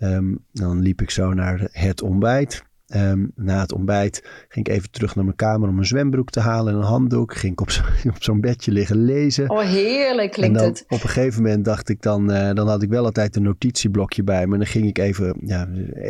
Ehm, 0.00 0.34
dan 0.52 0.80
liep 0.80 1.02
ik 1.02 1.10
zo 1.10 1.32
naar 1.34 1.68
het 1.72 2.02
ontbijt. 2.02 2.62
Ehm, 2.86 3.26
na 3.34 3.60
het 3.60 3.72
ontbijt 3.72 4.44
ging 4.48 4.66
ik 4.66 4.72
even 4.74 4.90
terug 4.90 5.14
naar 5.14 5.24
mijn 5.24 5.36
kamer 5.36 5.68
om 5.68 5.78
een 5.78 5.86
zwembroek 5.86 6.30
te 6.30 6.40
halen 6.40 6.72
en 6.72 6.78
een 6.78 6.84
handdoek. 6.84 7.34
Ging 7.36 7.52
ik 7.52 7.60
op, 7.60 7.70
zo- 7.70 7.82
op 8.16 8.22
zo'n 8.22 8.40
bedje 8.40 8.72
liggen 8.72 9.04
lezen. 9.04 9.50
Oh, 9.50 9.60
heerlijk 9.60 10.26
En 10.26 10.30
klinkt 10.30 10.58
dan 10.58 10.68
het. 10.68 10.84
op 10.88 11.02
een 11.02 11.08
gegeven 11.08 11.42
moment 11.42 11.64
dacht 11.64 11.88
ik 11.88 12.02
dan, 12.02 12.30
eh, 12.32 12.54
dan 12.54 12.68
had 12.68 12.82
ik 12.82 12.88
wel 12.88 13.04
altijd 13.04 13.36
een 13.36 13.42
notitieblokje 13.42 14.22
bij 14.24 14.46
me. 14.46 14.52
En 14.52 14.58
dan 14.58 14.68
ging 14.68 14.86
ik 14.86 14.98
even 14.98 15.36
ja, 15.44 15.68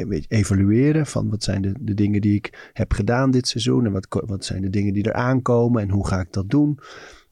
beetje 0.08 0.24
evalueren 0.28 1.06
van 1.06 1.30
wat 1.30 1.42
zijn 1.42 1.62
de, 1.62 1.72
de 1.80 1.94
dingen 1.94 2.20
die 2.20 2.34
ik 2.34 2.70
heb 2.72 2.92
gedaan 2.92 3.30
dit 3.30 3.48
seizoen. 3.48 3.86
En 3.86 3.92
wat, 3.92 4.06
wat 4.26 4.44
zijn 4.44 4.62
de 4.62 4.70
dingen 4.70 4.92
die 4.92 5.04
er 5.04 5.12
aankomen 5.12 5.82
en 5.82 5.90
hoe 5.90 6.06
ga 6.06 6.20
ik 6.20 6.32
dat 6.32 6.50
doen. 6.50 6.78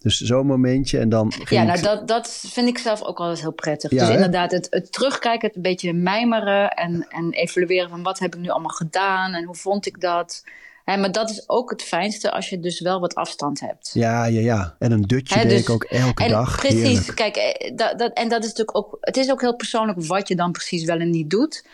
Dus 0.09 0.21
zo'n 0.21 0.47
momentje 0.47 0.99
en 0.99 1.09
dan 1.09 1.33
Ja, 1.49 1.61
ik- 1.61 1.66
nou 1.66 1.81
dat, 1.81 2.09
dat 2.09 2.40
vind 2.47 2.68
ik 2.68 2.79
zelf 2.79 3.03
ook 3.03 3.18
altijd 3.21 3.40
heel 3.40 3.53
prettig. 3.53 3.90
Ja, 3.90 3.99
dus 3.99 4.09
hè? 4.09 4.14
inderdaad, 4.14 4.51
het, 4.51 4.66
het 4.71 4.92
terugkijken, 4.92 5.47
het 5.47 5.57
een 5.57 5.62
beetje 5.62 5.92
mijmeren 5.92 6.71
en, 6.71 7.07
en 7.09 7.33
evalueren 7.33 7.88
van 7.90 8.03
wat 8.03 8.18
heb 8.18 8.35
ik 8.35 8.40
nu 8.40 8.49
allemaal 8.49 8.71
gedaan 8.77 9.35
en 9.35 9.44
hoe 9.44 9.55
vond 9.55 9.87
ik 9.87 10.01
dat. 10.01 10.44
Hè, 10.85 10.97
maar 10.97 11.12
dat 11.12 11.31
is 11.31 11.49
ook 11.49 11.71
het 11.71 11.83
fijnste 11.83 12.31
als 12.33 12.49
je 12.49 12.61
dus 12.61 12.81
wel 12.81 13.01
wat 13.01 13.14
afstand 13.14 13.61
hebt. 13.61 13.90
Ja, 13.94 14.25
ja, 14.25 14.40
ja. 14.40 14.75
En 14.79 14.92
een 14.92 15.03
dutje 15.03 15.35
Hè, 15.35 15.42
deed 15.42 15.51
dus- 15.51 15.61
ik 15.61 15.71
ook 15.71 15.85
elke 15.85 16.25
En 16.25 16.31
dag. 16.31 16.57
precies, 16.57 16.83
Heerlijk. 16.83 17.14
kijk, 17.14 17.37
eh, 17.37 17.77
dat, 17.77 17.99
dat, 17.99 18.12
en 18.12 18.29
dat 18.29 18.42
is 18.42 18.49
natuurlijk 18.49 18.77
ook, 18.77 18.97
het 19.01 19.16
is 19.16 19.31
ook 19.31 19.40
heel 19.40 19.57
persoonlijk 19.57 20.03
wat 20.07 20.29
je 20.29 20.37
dan 20.37 20.53
precies 20.53 20.85
wel 20.85 20.99
en 20.99 21.11
niet 21.11 21.31
doet. 21.31 21.64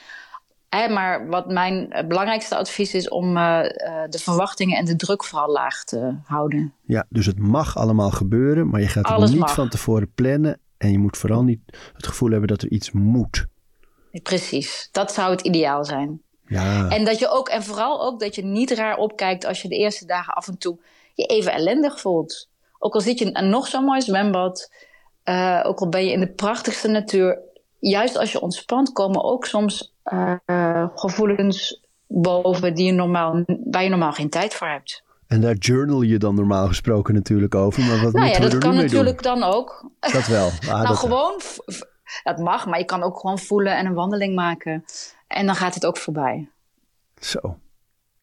Hè, 0.75 0.89
maar 0.89 1.29
wat 1.29 1.49
mijn 1.49 1.93
eh, 1.93 2.07
belangrijkste 2.07 2.57
advies 2.57 2.95
is 2.95 3.09
om 3.09 3.37
eh, 3.37 3.65
eh, 3.65 4.11
de 4.11 4.19
verwachtingen 4.19 4.79
en 4.79 4.85
de 4.85 4.97
druk 4.97 5.25
vooral 5.25 5.53
laag 5.53 5.85
te 5.85 6.17
houden. 6.25 6.75
Ja, 6.83 7.07
dus 7.09 7.27
het 7.27 7.39
mag 7.39 7.77
allemaal 7.77 8.11
gebeuren, 8.11 8.69
maar 8.69 8.81
je 8.81 8.87
gaat 8.87 9.07
het 9.07 9.15
Alles 9.15 9.31
niet 9.31 9.39
mag. 9.39 9.55
van 9.55 9.69
tevoren 9.69 10.13
plannen. 10.15 10.59
En 10.77 10.91
je 10.91 10.99
moet 10.99 11.17
vooral 11.17 11.43
niet 11.43 11.61
het 11.93 12.07
gevoel 12.07 12.31
hebben 12.31 12.49
dat 12.49 12.63
er 12.63 12.71
iets 12.71 12.93
moet. 12.93 13.47
Precies, 14.23 14.89
dat 14.93 15.13
zou 15.13 15.31
het 15.31 15.41
ideaal 15.41 15.85
zijn. 15.85 16.23
Ja, 16.47 16.89
En 16.89 17.05
dat 17.05 17.19
je 17.19 17.29
ook, 17.29 17.49
en 17.49 17.63
vooral 17.63 18.03
ook 18.03 18.21
dat 18.21 18.35
je 18.35 18.45
niet 18.45 18.71
raar 18.71 18.97
opkijkt 18.97 19.45
als 19.45 19.63
je 19.63 19.69
de 19.69 19.77
eerste 19.77 20.07
dagen 20.07 20.35
af 20.35 20.49
en 20.49 20.59
toe 20.59 20.79
je 21.15 21.25
even 21.25 21.53
ellendig 21.53 22.01
voelt. 22.01 22.49
Ook 22.79 22.95
al 22.95 23.01
zit 23.01 23.19
je 23.19 23.25
in 23.25 23.37
een 23.37 23.49
nog 23.49 23.67
zo'n 23.67 23.85
mooi 23.85 24.01
zwembad, 24.01 24.73
ook 25.63 25.81
al 25.81 25.89
ben 25.89 26.05
je 26.05 26.13
in 26.13 26.21
de 26.21 26.33
prachtigste 26.33 26.89
natuur, 26.89 27.39
juist 27.89 28.17
als 28.17 28.33
je 28.33 28.41
ontspant, 28.41 28.93
komen 28.93 29.25
ook 29.25 29.47
soms 29.47 29.95
eh, 30.03 30.35
gevoelens 30.95 31.83
boven 32.07 32.75
die 32.75 32.87
je 32.87 32.93
normaal, 32.93 33.45
waar 33.71 33.83
je 33.83 33.89
normaal 33.89 34.13
geen 34.13 34.31
tijd 34.31 34.55
voor 34.55 34.67
hebt. 34.69 35.03
en 35.27 35.41
daar 35.41 35.55
journal 35.55 36.03
je 36.03 36.19
dan 36.19 36.35
normaal 36.35 36.67
gesproken 36.67 37.15
natuurlijk 37.15 37.55
over. 37.55 37.83
Maar 37.85 38.01
wat 38.03 38.13
nou 38.13 38.27
ja, 38.29 38.39
dat 38.39 38.53
er 38.53 38.59
kan 38.59 38.71
nu 38.71 38.77
mee 38.77 38.85
natuurlijk 38.85 39.23
dan 39.23 39.43
ook. 39.43 39.91
Dat 40.01 40.27
wel. 40.27 40.47
Ah, 40.61 40.67
nou, 40.69 40.87
dat- 40.87 40.97
gewoon, 40.97 41.41
dat 42.23 42.39
mag, 42.39 42.67
maar 42.67 42.79
je 42.79 42.85
kan 42.85 43.03
ook 43.03 43.19
gewoon 43.21 43.39
voelen 43.39 43.77
en 43.77 43.87
een 43.87 43.95
wandeling 43.95 44.35
maken. 44.35 44.85
En 45.27 45.47
dan 45.47 45.55
gaat 45.55 45.75
het 45.75 45.87
ook 45.87 45.97
voorbij. 45.97 46.51
Zo. 47.21 47.59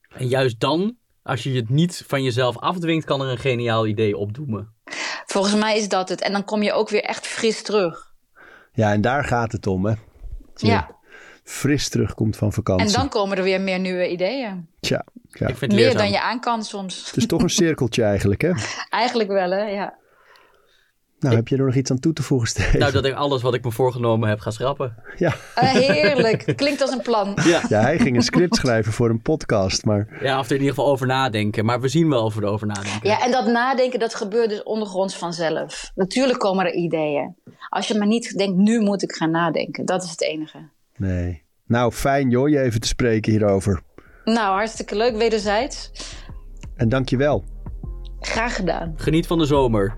En 0.09 0.27
juist 0.27 0.59
dan, 0.59 0.95
als 1.23 1.43
je 1.43 1.51
het 1.55 1.69
niet 1.69 2.03
van 2.07 2.23
jezelf 2.23 2.57
afdwingt, 2.57 3.05
kan 3.05 3.21
er 3.21 3.27
een 3.31 3.37
geniaal 3.37 3.87
idee 3.87 4.17
opdoemen. 4.17 4.73
Volgens 5.25 5.55
mij 5.55 5.77
is 5.77 5.89
dat 5.89 6.09
het. 6.09 6.21
En 6.21 6.31
dan 6.31 6.43
kom 6.45 6.63
je 6.63 6.73
ook 6.73 6.89
weer 6.89 7.03
echt 7.03 7.27
fris 7.27 7.61
terug. 7.63 8.10
Ja, 8.73 8.91
en 8.91 9.01
daar 9.01 9.23
gaat 9.23 9.51
het 9.51 9.67
om, 9.67 9.85
hè? 9.85 9.93
Dat 10.53 10.61
je 10.61 10.67
Ja. 10.67 10.89
fris 11.43 11.89
terugkomt 11.89 12.37
van 12.37 12.53
vakantie. 12.53 12.87
En 12.87 12.93
dan 12.93 13.09
komen 13.09 13.37
er 13.37 13.43
weer 13.43 13.61
meer 13.61 13.79
nieuwe 13.79 14.09
ideeën. 14.11 14.67
Tja, 14.79 15.05
ja. 15.29 15.47
Ik 15.47 15.57
vind 15.57 15.59
het 15.59 15.69
Meer 15.71 15.79
leerzaam. 15.79 15.97
dan 16.01 16.11
je 16.11 16.21
aan 16.21 16.39
kan 16.39 16.63
soms. 16.63 17.05
Het 17.07 17.17
is 17.17 17.25
toch 17.25 17.41
een 17.41 17.49
cirkeltje 17.49 18.03
eigenlijk, 18.03 18.41
hè? 18.41 18.51
Eigenlijk 18.89 19.29
wel, 19.29 19.51
hè? 19.51 19.61
Ja. 19.63 19.93
Nou, 21.21 21.35
heb 21.35 21.47
je 21.47 21.57
er 21.57 21.65
nog 21.65 21.75
iets 21.75 21.91
aan 21.91 21.99
toe 21.99 22.13
te 22.13 22.23
voegen, 22.23 22.47
Steven? 22.47 22.79
Nou, 22.79 22.91
dat 22.91 23.05
ik 23.05 23.13
alles 23.13 23.41
wat 23.41 23.53
ik 23.53 23.63
me 23.63 23.71
voorgenomen 23.71 24.29
heb 24.29 24.39
ga 24.39 24.51
schrappen. 24.51 24.95
Ja. 25.17 25.33
Uh, 25.55 25.69
heerlijk. 25.69 26.53
Klinkt 26.55 26.81
als 26.81 26.91
een 26.91 27.01
plan. 27.01 27.37
Ja. 27.43 27.61
ja, 27.69 27.81
hij 27.81 27.99
ging 27.99 28.15
een 28.15 28.21
script 28.21 28.55
schrijven 28.55 28.93
voor 28.93 29.09
een 29.09 29.21
podcast, 29.21 29.85
maar... 29.85 30.07
Ja, 30.21 30.39
of 30.39 30.45
er 30.45 30.51
in 30.51 30.61
ieder 30.61 30.75
geval 30.75 30.91
over 30.91 31.07
nadenken. 31.07 31.65
Maar 31.65 31.81
we 31.81 31.87
zien 31.87 32.09
wel 32.09 32.23
of 32.23 32.35
we 32.35 32.41
erover 32.41 32.67
nadenken. 32.67 33.09
Ja, 33.09 33.23
en 33.23 33.31
dat 33.31 33.45
nadenken, 33.45 33.99
dat 33.99 34.15
gebeurt 34.15 34.49
dus 34.49 34.63
ondergronds 34.63 35.17
vanzelf. 35.17 35.91
Natuurlijk 35.95 36.39
komen 36.39 36.65
er 36.65 36.73
ideeën. 36.73 37.35
Als 37.69 37.87
je 37.87 37.97
maar 37.97 38.07
niet 38.07 38.37
denkt, 38.37 38.57
nu 38.57 38.79
moet 38.79 39.03
ik 39.03 39.11
gaan 39.11 39.31
nadenken. 39.31 39.85
Dat 39.85 40.03
is 40.03 40.09
het 40.09 40.21
enige. 40.21 40.57
Nee. 40.97 41.43
Nou, 41.65 41.91
fijn 41.91 42.29
joh, 42.29 42.49
je 42.49 42.61
even 42.61 42.79
te 42.79 42.87
spreken 42.87 43.31
hierover. 43.31 43.81
Nou, 44.25 44.53
hartstikke 44.53 44.95
leuk, 44.95 45.17
wederzijds. 45.17 45.91
En 46.75 46.89
dankjewel. 46.89 47.43
Graag 48.19 48.55
gedaan. 48.55 48.93
Geniet 48.95 49.27
van 49.27 49.37
de 49.37 49.45
zomer. 49.45 49.97